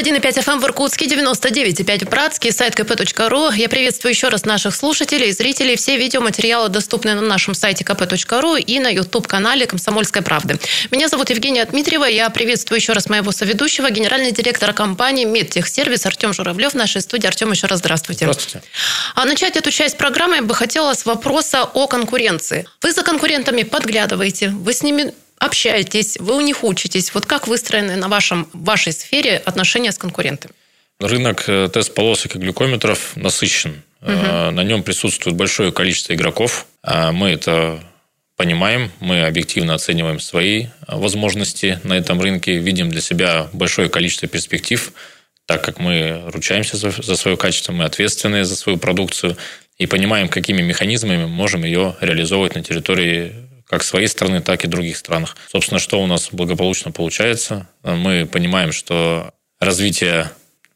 91,5 0.00 0.44
FM 0.44 0.60
в 0.60 0.64
Иркутске, 0.64 1.04
99,5 1.04 2.06
в 2.06 2.08
Братске, 2.08 2.52
сайт 2.52 2.74
kp.ru. 2.74 3.54
Я 3.54 3.68
приветствую 3.68 4.12
еще 4.12 4.28
раз 4.28 4.46
наших 4.46 4.74
слушателей, 4.74 5.30
зрителей. 5.30 5.76
Все 5.76 5.98
видеоматериалы 5.98 6.70
доступны 6.70 7.12
на 7.12 7.20
нашем 7.20 7.52
сайте 7.52 7.84
kp.ru 7.84 8.58
и 8.58 8.78
на 8.78 8.88
YouTube-канале 8.88 9.66
«Комсомольская 9.66 10.22
правда». 10.22 10.58
Меня 10.90 11.08
зовут 11.08 11.28
Евгения 11.28 11.66
Дмитриева. 11.66 12.06
Я 12.06 12.30
приветствую 12.30 12.78
еще 12.78 12.94
раз 12.94 13.10
моего 13.10 13.30
соведущего, 13.30 13.90
генеральный 13.90 14.32
директор 14.32 14.72
компании 14.72 15.26
«Медтехсервис» 15.26 16.06
Артем 16.06 16.32
Журавлев 16.32 16.72
в 16.72 16.76
нашей 16.76 17.02
студии. 17.02 17.26
Артем, 17.26 17.52
еще 17.52 17.66
раз 17.66 17.80
здравствуйте. 17.80 18.24
Здравствуйте. 18.24 18.66
А 19.14 19.26
начать 19.26 19.58
эту 19.58 19.70
часть 19.70 19.98
программы 19.98 20.36
я 20.36 20.42
бы 20.42 20.54
хотела 20.54 20.94
с 20.94 21.04
вопроса 21.04 21.64
о 21.64 21.86
конкуренции. 21.86 22.66
Вы 22.80 22.92
за 22.92 23.02
конкурентами 23.02 23.64
подглядываете, 23.64 24.48
вы 24.48 24.72
с 24.72 24.82
ними 24.82 25.12
общаетесь, 25.40 26.18
вы 26.20 26.36
у 26.36 26.40
них 26.40 26.62
учитесь. 26.62 27.12
Вот 27.12 27.26
как 27.26 27.48
выстроены 27.48 27.96
на 27.96 28.08
вашем, 28.08 28.48
вашей 28.52 28.92
сфере 28.92 29.36
отношения 29.38 29.90
с 29.90 29.98
конкурентами? 29.98 30.54
Рынок 31.00 31.44
э, 31.48 31.68
тест-полосок 31.72 32.36
и 32.36 32.38
глюкометров 32.38 33.16
насыщен. 33.16 33.82
Угу. 34.02 34.10
На 34.12 34.62
нем 34.62 34.82
присутствует 34.82 35.36
большое 35.36 35.72
количество 35.72 36.14
игроков. 36.14 36.66
А 36.82 37.10
мы 37.10 37.30
это 37.30 37.82
понимаем, 38.36 38.90
мы 39.00 39.26
объективно 39.26 39.74
оцениваем 39.74 40.20
свои 40.20 40.66
возможности 40.86 41.80
на 41.84 41.94
этом 41.94 42.20
рынке, 42.20 42.56
видим 42.56 42.90
для 42.90 43.00
себя 43.00 43.48
большое 43.52 43.88
количество 43.88 44.28
перспектив, 44.28 44.92
так 45.46 45.62
как 45.64 45.78
мы 45.78 46.22
ручаемся 46.26 46.76
за, 46.76 46.90
за 46.90 47.16
свое 47.16 47.36
качество, 47.36 47.72
мы 47.72 47.84
ответственны 47.84 48.44
за 48.44 48.56
свою 48.56 48.78
продукцию 48.78 49.36
и 49.76 49.86
понимаем, 49.86 50.28
какими 50.28 50.62
механизмами 50.62 51.24
мы 51.24 51.28
можем 51.28 51.64
ее 51.64 51.96
реализовывать 52.00 52.54
на 52.54 52.62
территории 52.62 53.49
как 53.70 53.84
своей 53.84 54.08
страны, 54.08 54.40
так 54.40 54.64
и 54.64 54.68
других 54.68 54.96
странах. 54.96 55.36
Собственно, 55.46 55.78
что 55.78 56.02
у 56.02 56.06
нас 56.08 56.30
благополучно 56.32 56.90
получается? 56.90 57.68
Мы 57.84 58.26
понимаем, 58.26 58.72
что 58.72 59.32
развитие 59.60 60.28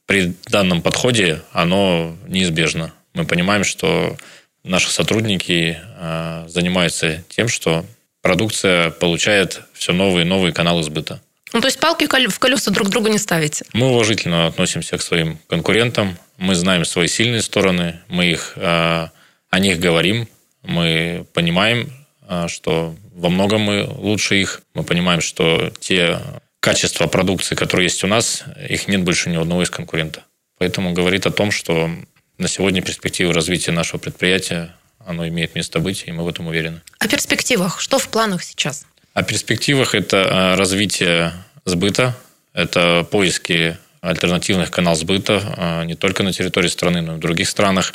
при 0.07 0.35
данном 0.47 0.81
подходе, 0.81 1.43
оно 1.51 2.17
неизбежно. 2.29 2.95
Мы 3.13 3.25
понимаем, 3.25 3.65
что 3.65 4.17
наши 4.63 4.91
сотрудники 4.91 5.77
э, 5.83 6.45
занимаются 6.47 7.25
тем, 7.29 7.49
что 7.49 7.85
продукция 8.23 8.91
получает 8.91 9.63
все 9.73 9.93
новые 9.93 10.25
и 10.25 10.29
новые 10.29 10.53
каналы 10.53 10.85
сбыта. 10.85 11.21
Ну, 11.53 11.61
то 11.61 11.67
есть 11.67 11.81
палки 11.81 12.07
в 12.07 12.39
колеса 12.39 12.71
друг 12.71 12.91
другу 12.91 13.09
не 13.09 13.19
ставите? 13.19 13.65
Мы 13.73 13.89
уважительно 13.89 14.47
относимся 14.47 14.99
к 14.99 15.03
своим 15.03 15.41
конкурентам. 15.49 16.17
Мы 16.39 16.55
знаем 16.55 16.85
свои 16.85 17.09
сильные 17.09 17.43
стороны, 17.43 17.99
мы 18.07 18.27
их, 18.27 18.53
э, 18.55 19.09
о 19.51 19.59
них 19.59 19.81
говорим, 19.81 20.29
мы 20.63 21.27
понимаем, 21.33 21.91
а, 21.91 22.04
что 22.49 22.95
во 23.15 23.29
многом 23.29 23.63
мы 23.63 23.85
лучше 23.85 24.41
их. 24.41 24.63
Мы 24.75 24.83
понимаем, 24.83 25.21
что 25.21 25.71
те 25.81 26.21
качества 26.61 27.07
продукции, 27.07 27.55
которые 27.55 27.87
есть 27.87 28.03
у 28.05 28.07
нас, 28.07 28.45
их 28.69 28.89
нет 28.89 29.03
больше 29.03 29.29
ни 29.29 29.37
у 29.37 29.43
одного 29.43 29.63
из 29.63 29.71
конкурента. 29.71 30.25
Поэтому 30.59 30.93
говорит 30.93 31.27
о 31.27 31.31
том, 31.31 31.51
что 31.51 31.91
на 32.39 32.49
сегодня 32.49 32.81
перспективы 32.81 33.33
развития 33.33 33.73
нашего 33.73 33.99
предприятия, 33.99 34.75
оно 35.05 35.29
имеет 35.29 35.55
место 35.55 35.79
быть, 35.79 36.05
и 36.07 36.13
мы 36.13 36.25
в 36.25 36.29
этом 36.29 36.47
уверены. 36.47 36.81
О 36.99 37.07
перспективах. 37.07 37.81
Что 37.81 37.99
в 37.99 38.09
планах 38.09 38.43
сейчас? 38.43 38.87
О 39.13 39.23
перспективах 39.23 39.95
это 39.95 40.25
а, 40.27 40.57
развитие 40.57 41.33
сбыта, 41.65 42.17
это 42.55 43.07
поиски 43.11 43.77
альтернативных 44.01 44.71
каналов 44.71 44.99
сбыта 44.99 45.43
а, 45.57 45.85
не 45.85 45.95
только 45.95 46.23
на 46.23 46.33
территории 46.33 46.69
страны, 46.69 47.03
но 47.03 47.15
и 47.15 47.17
в 47.17 47.21
других 47.21 47.49
странах. 47.49 47.93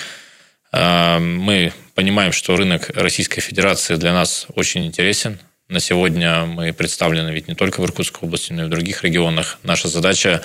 Мы 0.71 1.73
понимаем, 1.99 2.31
что 2.31 2.55
рынок 2.55 2.91
Российской 2.95 3.41
Федерации 3.41 3.97
для 3.97 4.13
нас 4.13 4.47
очень 4.55 4.85
интересен. 4.85 5.37
На 5.67 5.81
сегодня 5.81 6.45
мы 6.45 6.71
представлены 6.71 7.31
ведь 7.31 7.49
не 7.49 7.55
только 7.55 7.81
в 7.81 7.85
Иркутской 7.85 8.25
области, 8.25 8.53
но 8.53 8.63
и 8.63 8.65
в 8.67 8.69
других 8.69 9.03
регионах. 9.03 9.59
Наша 9.63 9.89
задача 9.89 10.41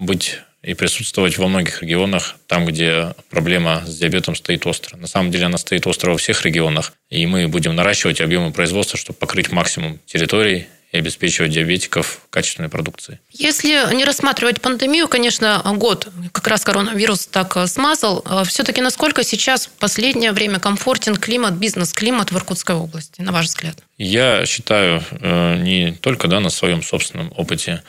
быть 0.00 0.40
и 0.60 0.74
присутствовать 0.74 1.38
во 1.38 1.46
многих 1.46 1.82
регионах, 1.82 2.34
там, 2.48 2.66
где 2.66 3.14
проблема 3.30 3.84
с 3.86 3.96
диабетом 3.96 4.34
стоит 4.34 4.66
остро. 4.66 4.96
На 4.96 5.06
самом 5.06 5.30
деле 5.30 5.46
она 5.46 5.56
стоит 5.56 5.86
остро 5.86 6.10
во 6.10 6.18
всех 6.18 6.44
регионах, 6.44 6.94
и 7.10 7.26
мы 7.26 7.46
будем 7.46 7.76
наращивать 7.76 8.20
объемы 8.20 8.52
производства, 8.52 8.98
чтобы 8.98 9.16
покрыть 9.20 9.52
максимум 9.52 10.00
территорий 10.04 10.66
и 10.92 10.98
обеспечивать 10.98 11.52
диабетиков 11.52 12.20
качественной 12.30 12.68
продукцией. 12.68 13.18
Если 13.30 13.94
не 13.94 14.04
рассматривать 14.04 14.60
пандемию, 14.60 15.08
конечно, 15.08 15.62
год 15.64 16.08
как 16.32 16.46
раз 16.46 16.64
коронавирус 16.64 17.26
так 17.26 17.56
э, 17.56 17.66
смазал. 17.66 18.22
Э, 18.26 18.42
Все-таки 18.44 18.82
насколько 18.82 19.24
сейчас 19.24 19.66
в 19.66 19.70
последнее 19.70 20.32
время 20.32 20.60
комфортен 20.60 21.16
климат, 21.16 21.54
бизнес-климат 21.54 22.30
в 22.30 22.36
Иркутской 22.36 22.76
области, 22.76 23.22
на 23.22 23.32
ваш 23.32 23.46
взгляд? 23.46 23.78
Я 23.96 24.44
считаю, 24.44 25.02
э, 25.10 25.56
не 25.56 25.92
только 25.92 26.28
да, 26.28 26.40
на 26.40 26.50
своем 26.50 26.82
собственном 26.82 27.32
опыте, 27.36 27.82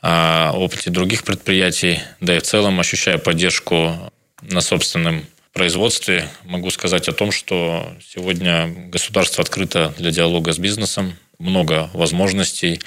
о 0.00 0.52
опыте 0.52 0.90
других 0.90 1.24
предприятий, 1.24 2.00
да 2.20 2.36
и 2.36 2.38
в 2.38 2.42
целом 2.42 2.80
ощущая 2.80 3.18
поддержку 3.18 4.12
на 4.40 4.60
собственном 4.60 5.26
производстве, 5.52 6.28
могу 6.44 6.70
сказать 6.70 7.08
о 7.08 7.12
том, 7.12 7.32
что 7.32 7.96
сегодня 8.06 8.68
государство 8.88 9.42
открыто 9.42 9.94
для 9.98 10.10
диалога 10.10 10.52
с 10.52 10.58
бизнесом, 10.58 11.16
много 11.38 11.90
возможностей 11.92 12.80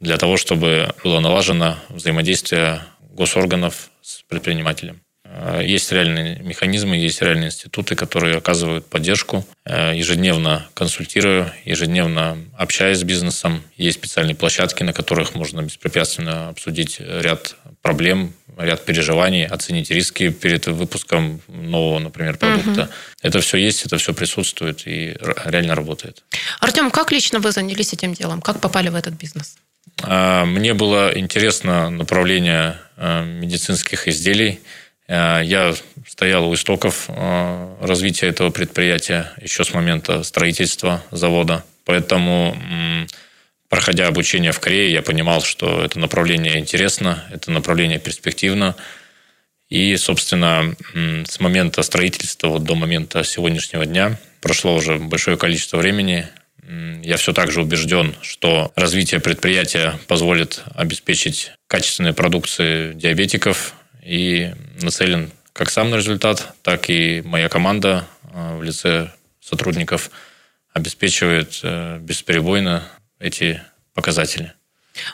для 0.00 0.16
того, 0.16 0.36
чтобы 0.36 0.94
было 1.02 1.20
налажено 1.20 1.76
взаимодействие 1.88 2.82
госорганов 3.00 3.90
с 4.02 4.22
предпринимателем. 4.22 5.00
Э, 5.24 5.62
есть 5.64 5.90
реальные 5.92 6.38
механизмы, 6.40 6.96
есть 6.96 7.22
реальные 7.22 7.48
институты, 7.48 7.96
которые 7.96 8.36
оказывают 8.36 8.86
поддержку. 8.86 9.44
Э, 9.64 9.92
ежедневно 9.94 10.66
консультирую, 10.74 11.50
ежедневно 11.64 12.38
общаюсь 12.56 12.98
с 12.98 13.02
бизнесом. 13.04 13.62
Есть 13.76 13.98
специальные 13.98 14.36
площадки, 14.36 14.82
на 14.82 14.92
которых 14.92 15.34
можно 15.34 15.62
беспрепятственно 15.62 16.48
обсудить 16.48 17.00
ряд 17.00 17.56
проблем, 17.82 18.32
ряд 18.58 18.84
переживаний, 18.84 19.46
оценить 19.46 19.90
риски 19.90 20.30
перед 20.30 20.66
выпуском 20.66 21.40
нового, 21.48 21.98
например, 21.98 22.36
продукта. 22.36 22.82
Угу. 22.82 22.90
Это 23.22 23.40
все 23.40 23.58
есть, 23.58 23.86
это 23.86 23.96
все 23.96 24.12
присутствует 24.12 24.86
и 24.86 25.16
реально 25.44 25.74
работает. 25.74 26.22
Артем, 26.60 26.90
как 26.90 27.12
лично 27.12 27.40
вы 27.40 27.52
занялись 27.52 27.92
этим 27.92 28.14
делом? 28.14 28.40
Как 28.40 28.60
попали 28.60 28.88
в 28.88 28.94
этот 28.94 29.14
бизнес? 29.14 29.56
Э, 30.02 30.44
мне 30.44 30.74
было 30.74 31.12
интересно 31.18 31.90
направление 31.90 32.78
медицинских 32.96 34.08
изделий– 34.08 34.60
Э, 35.06 35.40
я 35.44 35.74
стоял 36.06 36.48
у 36.48 36.54
истоков 36.54 37.06
э, 37.08 37.76
развития 37.80 38.28
этого 38.28 38.50
предприятия 38.50 39.32
еще 39.40 39.64
с 39.64 39.74
момента 39.74 40.22
строительства 40.22 41.02
завода. 41.10 41.64
Поэтому, 41.84 42.56
проходя 43.74 44.06
обучение 44.06 44.52
в 44.52 44.60
Корее, 44.60 44.92
я 44.92 45.02
понимал, 45.02 45.42
что 45.42 45.82
это 45.82 45.98
направление 45.98 46.60
интересно, 46.60 47.24
это 47.32 47.50
направление 47.50 47.98
перспективно. 47.98 48.76
И, 49.68 49.96
собственно, 49.96 50.76
с 50.94 51.40
момента 51.40 51.82
строительства 51.82 52.50
вот 52.50 52.62
до 52.62 52.76
момента 52.76 53.24
сегодняшнего 53.24 53.84
дня 53.84 54.16
прошло 54.40 54.76
уже 54.76 55.00
большое 55.00 55.36
количество 55.36 55.78
времени. 55.78 56.28
Я 57.02 57.16
все 57.16 57.32
так 57.32 57.50
же 57.50 57.62
убежден, 57.62 58.14
что 58.20 58.70
развитие 58.76 59.18
предприятия 59.18 59.98
позволит 60.06 60.62
обеспечить 60.76 61.50
качественной 61.66 62.12
продукции 62.12 62.92
диабетиков, 62.92 63.74
и 64.04 64.52
нацелен 64.82 65.32
как 65.52 65.68
сам 65.68 65.90
на 65.90 65.96
результат, 65.96 66.54
так 66.62 66.90
и 66.90 67.22
моя 67.24 67.48
команда 67.48 68.06
э, 68.22 68.56
в 68.56 68.62
лице 68.62 69.10
сотрудников 69.40 70.12
обеспечивает 70.72 71.58
э, 71.64 71.98
бесперебойно 71.98 72.84
эти 73.24 73.62
показатели. 73.94 74.52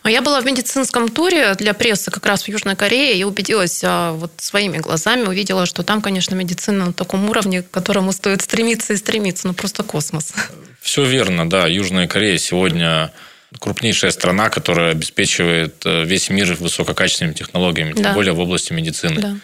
А 0.03 0.11
я 0.11 0.21
была 0.21 0.41
в 0.41 0.45
медицинском 0.45 1.09
туре 1.09 1.55
для 1.55 1.73
прессы 1.73 2.11
как 2.11 2.27
раз 2.27 2.43
в 2.43 2.49
Южной 2.49 2.77
Корее 2.77 3.17
и 3.17 3.25
убедилась 3.25 3.81
а, 3.83 4.13
вот 4.13 4.33
своими 4.37 4.77
глазами, 4.77 5.23
увидела, 5.23 5.65
что 5.65 5.83
там, 5.83 6.03
конечно, 6.03 6.35
медицина 6.35 6.87
на 6.87 6.93
таком 6.93 7.31
уровне, 7.31 7.63
к 7.63 7.71
которому 7.71 8.13
стоит 8.13 8.43
стремиться 8.43 8.93
и 8.93 8.97
стремиться, 8.97 9.47
ну 9.47 9.55
просто 9.55 9.83
космос. 9.83 10.35
Все 10.83 11.05
верно, 11.05 11.49
да. 11.49 11.67
Южная 11.67 12.07
Корея 12.09 12.37
сегодня 12.37 13.11
крупнейшая 13.59 14.11
страна, 14.11 14.51
которая 14.51 14.93
обеспечивает 14.93 15.83
э, 15.87 16.05
весь 16.05 16.29
мир 16.29 16.55
высококачественными 16.55 17.35
технологиями, 17.35 17.93
тем 17.93 18.03
да. 18.03 18.13
более 18.13 18.35
в 18.35 18.41
области 18.41 18.73
медицины. 18.75 19.21
Да. 19.21 19.37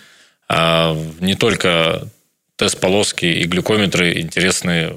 А 0.49 0.97
не 1.21 1.35
только 1.35 2.09
тест-полоски 2.57 3.27
и 3.27 3.45
глюкометры 3.45 4.21
интересны 4.21 4.93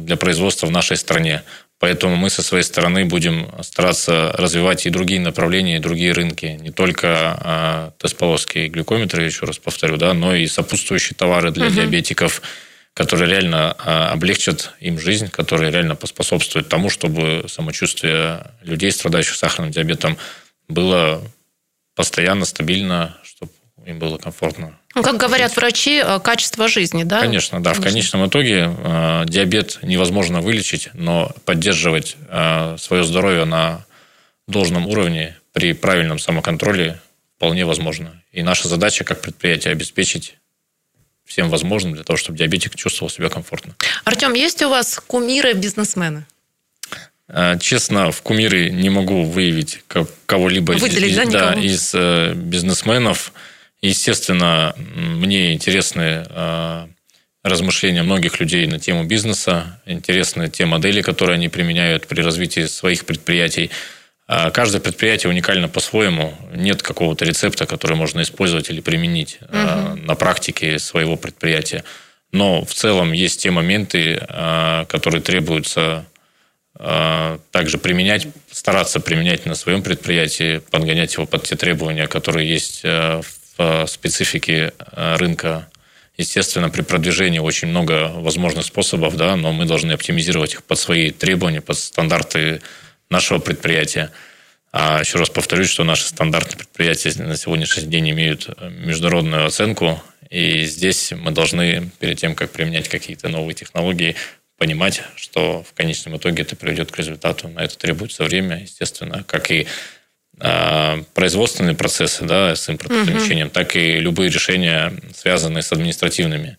для 0.00 0.16
производства 0.16 0.66
в 0.66 0.70
нашей 0.70 0.96
стране. 0.96 1.42
Поэтому 1.84 2.16
мы 2.16 2.30
со 2.30 2.42
своей 2.42 2.64
стороны 2.64 3.04
будем 3.04 3.46
стараться 3.60 4.32
развивать 4.38 4.86
и 4.86 4.90
другие 4.90 5.20
направления, 5.20 5.76
и 5.76 5.80
другие 5.80 6.12
рынки. 6.12 6.46
Не 6.46 6.70
только 6.70 7.08
а, 7.38 7.92
тест-полоски 7.98 8.56
и 8.60 8.68
глюкометры, 8.68 9.22
еще 9.22 9.44
раз 9.44 9.58
повторю, 9.58 9.98
да, 9.98 10.14
но 10.14 10.34
и 10.34 10.46
сопутствующие 10.46 11.14
товары 11.14 11.50
для 11.50 11.66
угу. 11.66 11.74
диабетиков– 11.74 12.40
которые 12.94 13.28
реально 13.28 13.76
а, 13.78 14.12
облегчат 14.12 14.72
им 14.80 14.98
жизнь, 14.98 15.28
которые 15.28 15.72
реально 15.72 15.96
поспособствуют 15.96 16.68
тому, 16.68 16.88
чтобы 16.88 17.44
самочувствие 17.48 18.52
людей, 18.62 18.92
страдающих 18.92 19.34
сахарным 19.34 19.72
диабетом, 19.72 20.16
было 20.68 21.20
постоянно, 21.96 22.44
стабильно, 22.44 23.18
чтобы 23.24 23.52
им 23.84 23.98
было 23.98 24.16
комфортно. 24.16 24.78
Ну, 24.94 25.02
как 25.02 25.16
говорят 25.16 25.56
врачи, 25.56 26.02
э, 26.04 26.20
качество 26.20 26.68
жизни, 26.68 27.04
да? 27.04 27.20
Конечно, 27.20 27.62
да. 27.62 27.70
Конечно. 27.70 27.82
В 27.82 27.92
конечном 27.92 28.28
итоге 28.28 28.70
э, 28.76 29.24
диабет 29.26 29.78
невозможно 29.82 30.40
вылечить, 30.40 30.90
но 30.94 31.32
поддерживать 31.44 32.16
э, 32.28 32.76
свое 32.78 33.04
здоровье 33.04 33.44
на 33.44 33.84
должном 34.46 34.86
уровне 34.86 35.36
при 35.52 35.72
правильном 35.72 36.18
самоконтроле 36.18 37.00
вполне 37.36 37.64
возможно. 37.64 38.22
И 38.32 38.42
наша 38.42 38.68
задача 38.68 39.04
как 39.04 39.20
предприятие 39.20 39.72
обеспечить 39.72 40.36
всем 41.24 41.48
возможным 41.48 41.94
для 41.94 42.04
того, 42.04 42.16
чтобы 42.16 42.38
диабетик 42.38 42.76
чувствовал 42.76 43.10
себя 43.10 43.28
комфортно. 43.28 43.74
Артем, 44.04 44.34
есть 44.34 44.62
у 44.62 44.68
вас 44.68 45.00
кумиры-бизнесмены? 45.06 46.26
А, 47.28 47.58
честно, 47.58 48.12
в 48.12 48.22
кумиры 48.22 48.70
не 48.70 48.90
могу 48.90 49.24
выявить 49.24 49.82
кого-либо 50.26 50.72
Выделить, 50.72 51.12
из, 51.12 51.16
да, 51.16 51.54
да, 51.54 51.60
из 51.60 51.92
э, 51.94 52.34
бизнесменов. 52.34 53.32
Естественно, 53.84 54.74
мне 54.78 55.52
интересны 55.52 56.24
э, 56.26 56.86
размышления 57.42 58.02
многих 58.02 58.40
людей 58.40 58.66
на 58.66 58.78
тему 58.78 59.04
бизнеса, 59.04 59.78
интересны 59.84 60.48
те 60.48 60.64
модели, 60.64 61.02
которые 61.02 61.34
они 61.34 61.50
применяют 61.50 62.06
при 62.06 62.22
развитии 62.22 62.64
своих 62.64 63.04
предприятий. 63.04 63.70
А 64.26 64.50
каждое 64.50 64.80
предприятие 64.80 65.28
уникально 65.28 65.68
по-своему. 65.68 66.32
Нет 66.54 66.82
какого-то 66.82 67.26
рецепта, 67.26 67.66
который 67.66 67.94
можно 67.94 68.22
использовать 68.22 68.70
или 68.70 68.80
применить 68.80 69.38
угу. 69.42 69.96
на 69.96 70.14
практике 70.14 70.78
своего 70.78 71.18
предприятия. 71.18 71.84
Но 72.32 72.64
в 72.64 72.72
целом 72.72 73.12
есть 73.12 73.42
те 73.42 73.50
моменты, 73.50 74.18
а, 74.30 74.86
которые 74.86 75.20
требуются 75.20 76.06
также 77.52 77.78
применять, 77.78 78.26
стараться 78.50 78.98
применять 78.98 79.46
на 79.46 79.54
своем 79.54 79.84
предприятии, 79.84 80.58
подгонять 80.72 81.14
его 81.14 81.24
под 81.24 81.44
те 81.44 81.54
требования, 81.54 82.08
которые 82.08 82.48
есть 82.48 82.82
в 82.82 83.24
специфике 83.86 84.72
рынка. 84.92 85.68
Естественно, 86.16 86.70
при 86.70 86.82
продвижении 86.82 87.40
очень 87.40 87.68
много 87.68 88.12
возможных 88.14 88.64
способов, 88.64 89.16
да, 89.16 89.34
но 89.36 89.52
мы 89.52 89.64
должны 89.64 89.92
оптимизировать 89.92 90.54
их 90.54 90.62
под 90.62 90.78
свои 90.78 91.10
требования, 91.10 91.60
под 91.60 91.76
стандарты 91.76 92.60
нашего 93.10 93.38
предприятия. 93.38 94.10
А 94.72 95.00
еще 95.00 95.18
раз 95.18 95.30
повторюсь, 95.30 95.68
что 95.68 95.84
наши 95.84 96.04
стандартные 96.04 96.58
предприятия 96.58 97.12
на 97.22 97.36
сегодняшний 97.36 97.84
день 97.84 98.10
имеют 98.10 98.48
э, 98.48 98.70
международную 98.70 99.46
оценку, 99.46 100.02
и 100.30 100.64
здесь 100.64 101.12
мы 101.12 101.30
должны, 101.30 101.90
перед 102.00 102.18
тем, 102.18 102.34
как 102.34 102.50
применять 102.50 102.88
какие-то 102.88 103.28
новые 103.28 103.54
технологии, 103.54 104.16
понимать, 104.58 105.02
что 105.14 105.62
в 105.62 105.74
конечном 105.74 106.16
итоге 106.16 106.42
это 106.42 106.56
приведет 106.56 106.90
к 106.90 106.98
результату. 106.98 107.48
На 107.48 107.60
это 107.60 107.78
требуется 107.78 108.24
время, 108.24 108.62
естественно, 108.62 109.22
как 109.22 109.52
и 109.52 109.60
э, 109.62 109.66
производственные 111.14 111.76
процессы 111.76 112.24
да, 112.24 112.56
с 112.56 112.68
импортозамещением, 112.68 113.46
угу. 113.46 113.54
так 113.54 113.76
и 113.76 114.00
любые 114.00 114.30
решения, 114.30 114.92
связанные 115.14 115.62
с 115.62 115.72
административными 115.72 116.58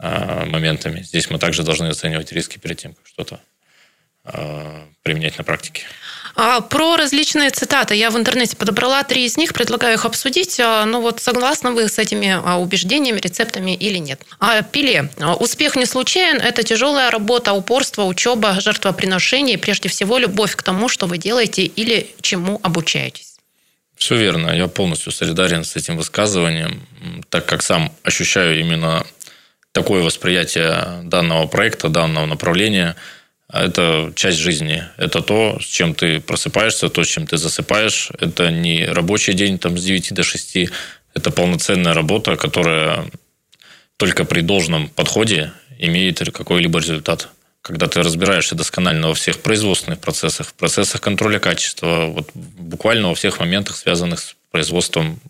э, 0.00 0.44
моментами. 0.46 1.02
Здесь 1.02 1.30
мы 1.30 1.38
также 1.38 1.62
должны 1.62 1.86
оценивать 1.86 2.32
риски 2.32 2.58
перед 2.58 2.78
тем, 2.78 2.94
как 2.94 3.06
что-то 3.06 3.40
Э, 4.24 4.86
применять 5.02 5.36
на 5.38 5.44
практике. 5.44 5.82
А, 6.34 6.60
про 6.60 6.96
различные 6.96 7.50
цитаты. 7.50 7.94
Я 7.94 8.10
в 8.10 8.16
интернете 8.16 8.56
подобрала 8.56 9.02
три 9.02 9.24
из 9.24 9.36
них, 9.36 9.52
предлагаю 9.52 9.94
их 9.94 10.04
обсудить. 10.04 10.58
А, 10.60 10.84
ну 10.86 11.00
вот 11.00 11.20
согласны 11.20 11.70
вы 11.70 11.88
с 11.88 11.98
этими 11.98 12.40
а, 12.44 12.58
убеждениями, 12.58 13.20
рецептами 13.20 13.74
или 13.74 13.98
нет? 13.98 14.22
Пиле. 14.70 15.10
Успех 15.40 15.76
не 15.76 15.84
случайен. 15.84 16.38
Это 16.38 16.62
тяжелая 16.62 17.10
работа, 17.10 17.52
упорство, 17.52 18.04
учеба, 18.04 18.60
жертвоприношение 18.60 19.54
и 19.54 19.58
прежде 19.58 19.88
всего 19.88 20.18
любовь 20.18 20.56
к 20.56 20.62
тому, 20.62 20.88
что 20.88 21.06
вы 21.06 21.18
делаете 21.18 21.64
или 21.64 22.14
чему 22.20 22.58
обучаетесь. 22.62 23.36
Все 23.96 24.16
верно. 24.16 24.50
Я 24.50 24.68
полностью 24.68 25.12
солидарен 25.12 25.64
с 25.64 25.76
этим 25.76 25.96
высказыванием, 25.96 26.82
так 27.28 27.46
как 27.46 27.62
сам 27.62 27.92
ощущаю 28.02 28.58
именно 28.58 29.06
такое 29.72 30.02
восприятие 30.02 31.02
данного 31.04 31.46
проекта, 31.46 31.88
данного 31.88 32.26
направления– 32.26 32.96
это 33.60 34.12
часть 34.16 34.38
жизни. 34.38 34.82
Это 34.96 35.20
то, 35.20 35.58
с 35.60 35.64
чем 35.64 35.94
ты 35.94 36.20
просыпаешься, 36.20 36.88
то, 36.88 37.04
с 37.04 37.06
чем 37.06 37.26
ты 37.26 37.36
засыпаешь. 37.36 38.10
Это 38.18 38.50
не 38.50 38.86
рабочий 38.86 39.34
день 39.34 39.58
там, 39.58 39.76
с 39.76 39.84
9 39.84 40.14
до 40.14 40.22
6. 40.22 40.70
Это 41.14 41.30
полноценная 41.30 41.92
работа, 41.92 42.36
которая 42.36 43.04
только 43.98 44.24
при 44.24 44.40
должном 44.40 44.88
подходе 44.88 45.52
имеет 45.78 46.18
какой-либо 46.32 46.78
результат. 46.78 47.28
Когда 47.60 47.86
ты 47.86 48.02
разбираешься 48.02 48.54
досконально 48.54 49.08
во 49.08 49.14
всех 49.14 49.40
производственных 49.40 50.00
процессах, 50.00 50.48
в 50.48 50.54
процессах 50.54 51.00
контроля 51.00 51.38
качества, 51.38 52.06
вот 52.06 52.30
буквально 52.34 53.08
во 53.08 53.14
всех 53.14 53.38
моментах, 53.38 53.76
связанных 53.76 54.20
с 54.20 54.34
производством 54.50 55.20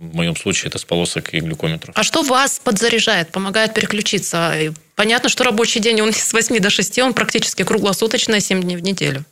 в 0.00 0.16
моем 0.16 0.34
случае 0.34 0.68
это 0.70 0.78
с 0.78 0.84
полосок 0.84 1.34
и 1.34 1.40
глюкометров. 1.40 1.94
А 1.96 2.02
что 2.02 2.22
вас 2.22 2.58
подзаряжает, 2.58 3.30
помогает 3.30 3.74
переключиться? 3.74 4.54
Понятно, 4.96 5.28
что 5.28 5.44
рабочий 5.44 5.78
день 5.78 6.00
он 6.00 6.12
с 6.12 6.32
8 6.32 6.58
до 6.58 6.70
6, 6.70 6.98
он 7.00 7.14
практически 7.14 7.64
круглосуточно, 7.64 8.40
7 8.40 8.62
дней 8.62 8.76
в 8.76 8.82
неделю. 8.82 9.24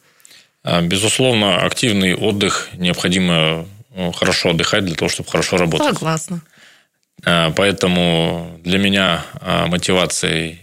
А, 0.63 0.83
безусловно, 0.83 1.59
активный 1.63 2.15
отдых, 2.15 2.69
необходимое 2.75 3.67
ну, 3.97 4.13
хорошо 4.13 4.51
отдыхать 4.51 4.85
для 4.85 4.95
того, 4.95 5.09
чтобы 5.09 5.31
хорошо 5.31 5.57
работать. 5.57 5.87
Согласна. 5.87 6.43
Э, 7.25 7.51
поэтому 7.57 8.61
для 8.63 8.79
меня 8.79 9.25
э, 9.41 9.67
мотивацией 9.67 10.61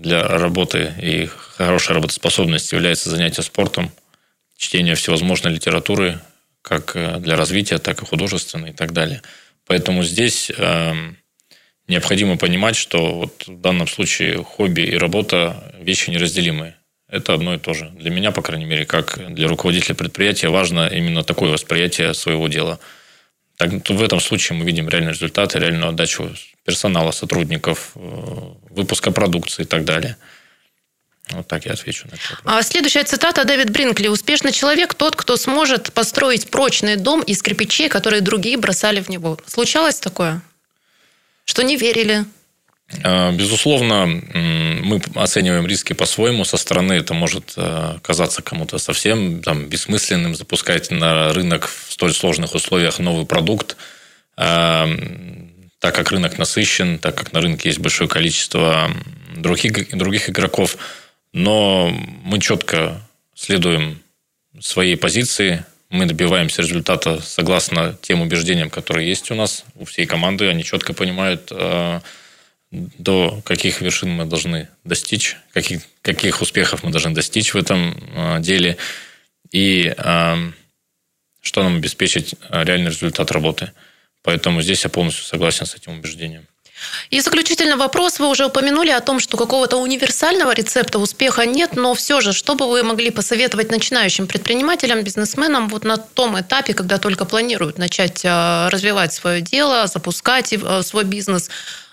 для 0.00 0.24
работы 0.26 0.92
и 1.00 1.30
хорошей 1.56 1.94
работоспособности 1.94 2.74
является 2.74 3.08
занятие 3.08 3.42
спортом, 3.42 3.90
чтение 4.58 4.96
всевозможной 4.96 5.52
литературы, 5.52 6.20
как 6.68 6.96
для 7.20 7.36
развития, 7.36 7.78
так 7.78 8.02
и 8.02 8.06
художественной 8.06 8.70
и 8.70 8.72
так 8.72 8.92
далее. 8.92 9.22
Поэтому 9.66 10.02
здесь 10.02 10.50
необходимо 11.88 12.36
понимать, 12.36 12.76
что 12.76 13.14
вот 13.14 13.46
в 13.46 13.60
данном 13.60 13.88
случае 13.88 14.44
хобби 14.44 14.82
и 14.82 14.96
работа– 14.96 15.74
вещи 15.80 16.10
неразделимые. 16.10 16.76
Это 17.08 17.32
одно 17.32 17.54
и 17.54 17.58
то 17.58 17.72
же. 17.72 17.90
Для 17.98 18.10
меня, 18.10 18.32
по 18.32 18.42
крайней 18.42 18.66
мере, 18.66 18.84
как 18.84 19.34
для 19.34 19.48
руководителя 19.48 19.94
предприятия, 19.94 20.50
важно 20.50 20.86
именно 20.88 21.24
такое 21.24 21.50
восприятие 21.50 22.12
своего 22.12 22.48
дела. 22.48 22.78
Так, 23.56 23.70
в 23.88 24.02
этом 24.02 24.20
случае 24.20 24.58
мы 24.58 24.64
видим 24.66 24.88
реальные 24.88 25.14
результаты, 25.14 25.58
реальную 25.58 25.88
отдачу 25.88 26.30
персонала, 26.64 27.10
сотрудников, 27.10 27.92
э, 27.94 28.00
выпуска 28.70 29.10
продукции 29.10 29.62
и 29.62 29.66
так 29.66 29.84
далее. 29.84 30.16
Вот 31.30 31.46
так 31.46 31.66
я 31.66 31.72
отвечу 31.72 32.06
на 32.08 32.14
это. 32.14 32.38
А 32.44 32.62
следующая 32.62 33.04
цитата 33.04 33.44
Дэвид 33.44 33.70
Бринкли. 33.70 34.08
«Успешный 34.08 34.52
человек– 34.52 34.94
тот, 34.96 35.16
кто 35.16 35.36
сможет 35.36 35.92
построить 35.92 36.50
прочный 36.50 36.96
дом 36.96 37.20
из 37.22 37.42
кирпичей, 37.42 37.88
которые 37.88 38.20
другие 38.20 38.56
бросали 38.56 39.00
в 39.00 39.08
него». 39.08 39.38
Случалось 39.46 40.00
такое? 40.00 40.42
Что 41.44 41.62
не 41.62 41.76
верили? 41.76 42.24
А, 43.04 43.32
безусловно, 43.32 44.06
мы 44.06 45.00
оцениваем 45.14 45.66
риски 45.66 45.92
по-своему. 45.92 46.44
Со 46.44 46.56
стороны 46.56 46.94
это 46.94 47.12
может 47.12 47.52
э, 47.56 47.98
казаться 48.02 48.42
кому-то 48.42 48.78
совсем 48.78 49.42
там, 49.42 49.68
бессмысленным 49.68 50.34
запускать 50.34 50.90
на 50.90 51.32
рынок 51.32 51.68
в 51.68 51.92
столь 51.92 52.14
сложных 52.14 52.54
условиях 52.54 52.98
новый 52.98 53.26
продукт. 53.26 53.76
А, 54.36 54.88
так 55.80 55.94
как 55.94 56.10
рынок 56.10 56.38
насыщен, 56.38 56.98
так 56.98 57.14
как 57.14 57.32
на 57.32 57.40
рынке 57.40 57.68
есть 57.68 57.78
большое 57.78 58.08
количество 58.08 58.90
других, 59.36 59.96
других 59.96 60.30
игроков. 60.30 60.76
Но 61.32 61.90
мы 62.22 62.40
четко 62.40 63.00
следуем 63.34 64.02
своей 64.60 64.96
позиции, 64.96 65.64
мы 65.90 66.04
добиваемся 66.04 66.62
результата 66.62 67.20
согласно 67.20 67.96
тем 68.02 68.20
убеждениям, 68.20 68.68
которые 68.68 69.08
есть 69.08 69.30
у 69.30 69.34
нас, 69.34 69.64
у 69.74 69.84
всей 69.84 70.06
команды. 70.06 70.48
Они 70.48 70.62
четко 70.62 70.92
понимают, 70.92 71.48
э, 71.50 72.00
до 72.70 73.40
каких 73.44 73.80
вершин 73.80 74.10
мы 74.10 74.26
должны 74.26 74.68
достичь, 74.84 75.36
каких, 75.52 75.82
каких 76.02 76.42
успехов 76.42 76.82
мы 76.82 76.90
должны 76.90 77.14
достичь 77.14 77.54
в 77.54 77.56
этом 77.56 77.96
э, 78.14 78.40
деле, 78.40 78.76
и 79.50 79.94
э, 79.96 80.52
что 81.40 81.62
нам 81.62 81.76
обеспечить 81.76 82.34
реальный 82.50 82.90
результат 82.90 83.30
работы. 83.30 83.72
Поэтому 84.22 84.60
здесь 84.60 84.84
я 84.84 84.90
полностью 84.90 85.24
согласен 85.24 85.64
с 85.64 85.74
этим 85.74 85.98
убеждением. 85.98 86.46
И 87.10 87.20
заключительный 87.20 87.76
вопрос. 87.76 88.18
Вы 88.18 88.28
уже 88.28 88.46
упомянули 88.46 88.90
о 88.90 89.00
том, 89.00 89.20
что 89.20 89.36
какого-то 89.36 89.78
универсального 89.78 90.52
рецепта 90.52 90.98
успеха 90.98 91.46
нет, 91.46 91.76
но 91.76 91.94
все 91.94 92.20
же, 92.20 92.32
что 92.32 92.54
бы 92.54 92.68
вы 92.68 92.82
могли 92.82 93.10
посоветовать 93.10 93.70
начинающим 93.70 94.26
предпринимателям, 94.26 95.02
бизнесменам 95.02 95.68
вот 95.68 95.84
на 95.84 95.96
том 95.96 96.38
этапе, 96.38 96.74
когда 96.74 96.98
только 96.98 97.24
планируют 97.24 97.78
начать 97.78 98.24
э, 98.24 98.68
развивать 98.68 99.12
свое 99.12 99.40
дело, 99.40 99.86
запускать 99.86 100.52
э, 100.52 100.82
свой 100.82 101.04
бизнес? 101.04 101.50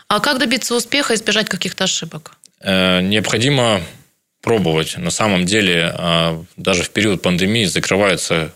А 0.08 0.20
как 0.20 0.38
добиться 0.38 0.76
успеха 0.76 1.14
и 1.14 1.16
избежать 1.16 1.50
каких-то 1.50 1.86
ошибок? 1.86 2.34
Э, 2.62 3.02
необходимо 3.02 3.82
пробовать. 4.42 4.98
На 4.98 5.10
самом 5.10 5.46
деле, 5.46 6.46
даже 6.56 6.84
в 6.84 6.92
период 6.92 7.24
пандемии 7.24 7.66
закрываются 7.66 8.54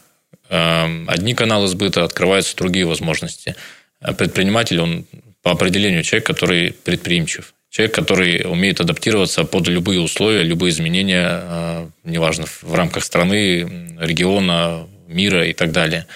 одни 0.47 1.33
каналы 1.33 1.67
сбыта, 1.67 2.03
открываются 2.03 2.55
другие 2.55 2.85
возможности. 2.85 3.55
Предприниматель, 3.99 4.79
он 4.81 5.07
по 5.41 5.51
определению 5.51 6.03
человек, 6.03 6.25
который 6.25 6.73
предприимчив. 6.83 7.53
Человек, 7.69 7.93
который 7.93 8.45
умеет 8.45 8.81
адаптироваться 8.81 9.43
под 9.43 9.67
любые 9.67 10.01
условия, 10.01 10.41
любые 10.43 10.71
изменения, 10.71 11.27
а, 11.29 11.89
неважно, 12.03 12.45
в 12.47 12.73
рамках 12.73 13.03
страны, 13.03 13.95
региона, 13.99 14.87
мира 15.07 15.45
и 15.47 15.53
так 15.53 15.71
далее. 15.71 16.07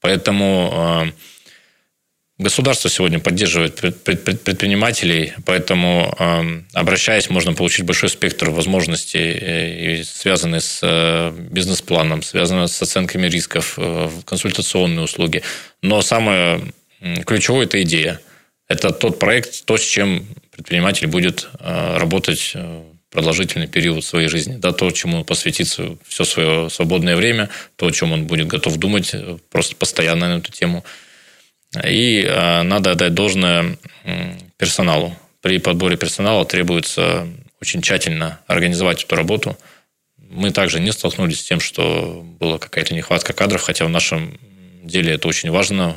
Поэтому 0.00 0.70
а, 0.72 1.08
государство 2.38 2.88
сегодня 2.88 3.20
поддерживает 3.20 3.76
предпринимателей, 3.76 5.34
поэтому, 5.44 6.14
а, 6.18 6.42
обращаясь, 6.72 7.28
можно 7.28 7.52
получить 7.52 7.84
большой 7.84 8.08
спектр 8.08 8.48
возможностей, 8.48 9.38
э, 9.40 10.04
связанные 10.04 10.62
с 10.62 10.80
э, 10.82 11.32
бизнес-планом, 11.50 12.22
связанные 12.22 12.68
с 12.68 12.80
оценками 12.80 13.28
рисков, 13.28 13.74
э, 13.76 14.08
консультационные 14.24 15.02
услуги. 15.02 15.42
Но 15.82 16.00
самое 16.00 16.62
ключевое– 17.26 17.66
это 17.66 17.82
идея– 17.82 18.20
это 18.74 18.90
тот 18.90 19.18
проект, 19.18 19.64
то, 19.64 19.76
с 19.76 19.82
чем 19.82 20.26
предприниматель 20.50 21.06
будет 21.06 21.48
э, 21.58 21.96
работать 21.96 22.52
э, 22.54 22.82
продолжительный 23.10 23.66
период 23.66 24.04
своей 24.04 24.28
жизни. 24.28 24.56
Да, 24.56 24.72
то, 24.72 24.90
чему 24.90 25.24
посвятится 25.24 25.96
все 26.06 26.24
свое 26.24 26.68
свободное 26.70 27.16
время, 27.16 27.48
то, 27.76 27.86
о 27.86 27.92
чем 27.92 28.12
он 28.12 28.26
будет 28.26 28.46
готов 28.46 28.76
думать 28.76 29.10
э, 29.12 29.38
просто 29.50 29.76
постоянно 29.76 30.28
на 30.28 30.38
эту 30.38 30.52
тему. 30.52 30.84
И 31.84 32.22
надо 32.22 32.92
отдать 32.92 33.14
должное 33.14 33.76
персоналу. 34.58 35.16
При 35.40 35.58
подборе 35.58 35.96
персонала 35.96 36.44
требуется 36.44 37.26
очень 37.60 37.82
тщательно 37.82 38.38
организовать 38.46 39.02
эту 39.02 39.16
работу. 39.16 39.58
Мы 40.18 40.52
также 40.52 40.78
не 40.78 40.92
столкнулись 40.92 41.40
с 41.40 41.42
тем, 41.42 41.58
что 41.58 42.24
была 42.38 42.58
какая-то 42.58 42.94
нехватка 42.94 43.32
кадров, 43.32 43.62
хотя 43.62 43.86
в 43.86 43.88
нашем 43.88 44.38
деле 44.84 45.14
это 45.14 45.26
очень 45.26 45.50
важно 45.50 45.96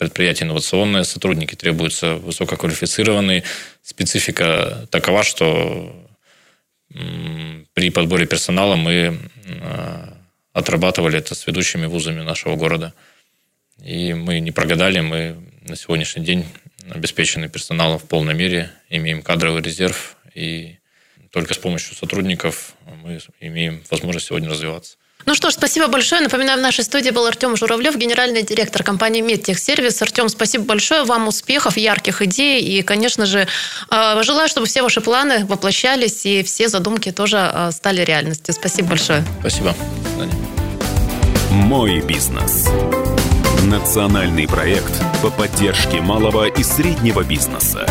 предприятие 0.00 0.46
инновационное, 0.46 1.02
сотрудники 1.02 1.54
требуются 1.54 2.14
высококвалифицированные. 2.14 3.44
Специфика 3.82 4.88
такова, 4.90 5.22
что 5.22 6.08
при 6.88 7.90
подборе 7.90 8.26
персонала 8.26 8.76
мы 8.76 9.18
отрабатывали 10.54 11.18
это 11.18 11.34
с 11.34 11.46
ведущими 11.46 11.84
вузами 11.84 12.22
нашего 12.22 12.56
города. 12.56 12.94
И 13.84 14.14
мы 14.14 14.40
не 14.40 14.52
прогадали, 14.52 15.00
мы 15.00 15.36
на 15.68 15.76
сегодняшний 15.76 16.24
день 16.24 16.46
обеспечены 16.88 17.50
персоналом 17.50 17.98
в 17.98 18.08
полной 18.08 18.34
мере, 18.34 18.70
имеем 18.88 19.20
кадровый 19.20 19.62
резерв, 19.62 20.16
и 20.34 20.78
только 21.30 21.52
с 21.52 21.58
помощью 21.58 21.94
сотрудников 21.94 22.72
мы 23.02 23.20
имеем 23.40 23.82
возможность 23.90 24.28
сегодня 24.28 24.48
развиваться. 24.48 24.96
Ну 25.26 25.34
что 25.34 25.50
ж, 25.50 25.54
спасибо 25.54 25.88
большое. 25.88 26.22
Напоминаю, 26.22 26.58
в 26.58 26.62
нашей 26.62 26.84
студии 26.84 27.10
был 27.10 27.26
Артем 27.26 27.56
Журавлев, 27.56 27.96
генеральный 27.96 28.42
директор 28.42 28.82
компании 28.82 29.20
Медтехсервис. 29.20 30.00
Артем, 30.02 30.28
спасибо 30.28 30.64
большое. 30.64 31.04
Вам 31.04 31.28
успехов, 31.28 31.76
ярких 31.76 32.22
идей. 32.22 32.62
И, 32.62 32.82
конечно 32.82 33.26
же, 33.26 33.46
э, 33.90 34.22
желаю, 34.22 34.48
чтобы 34.48 34.66
все 34.66 34.82
ваши 34.82 35.00
планы 35.00 35.44
воплощались 35.46 36.24
и 36.26 36.42
все 36.42 36.68
задумки 36.68 37.12
тоже 37.12 37.50
э, 37.52 37.70
стали 37.72 38.02
реальностью. 38.02 38.54
Спасибо 38.54 38.88
большое. 38.88 39.24
Спасибо. 39.40 39.74
Мой 41.50 42.00
бизнес. 42.00 42.68
Национальный 43.64 44.48
проект 44.48 44.92
по 45.22 45.30
поддержке 45.30 46.00
малого 46.00 46.46
и 46.46 46.62
среднего 46.62 47.22
бизнеса. 47.22 47.86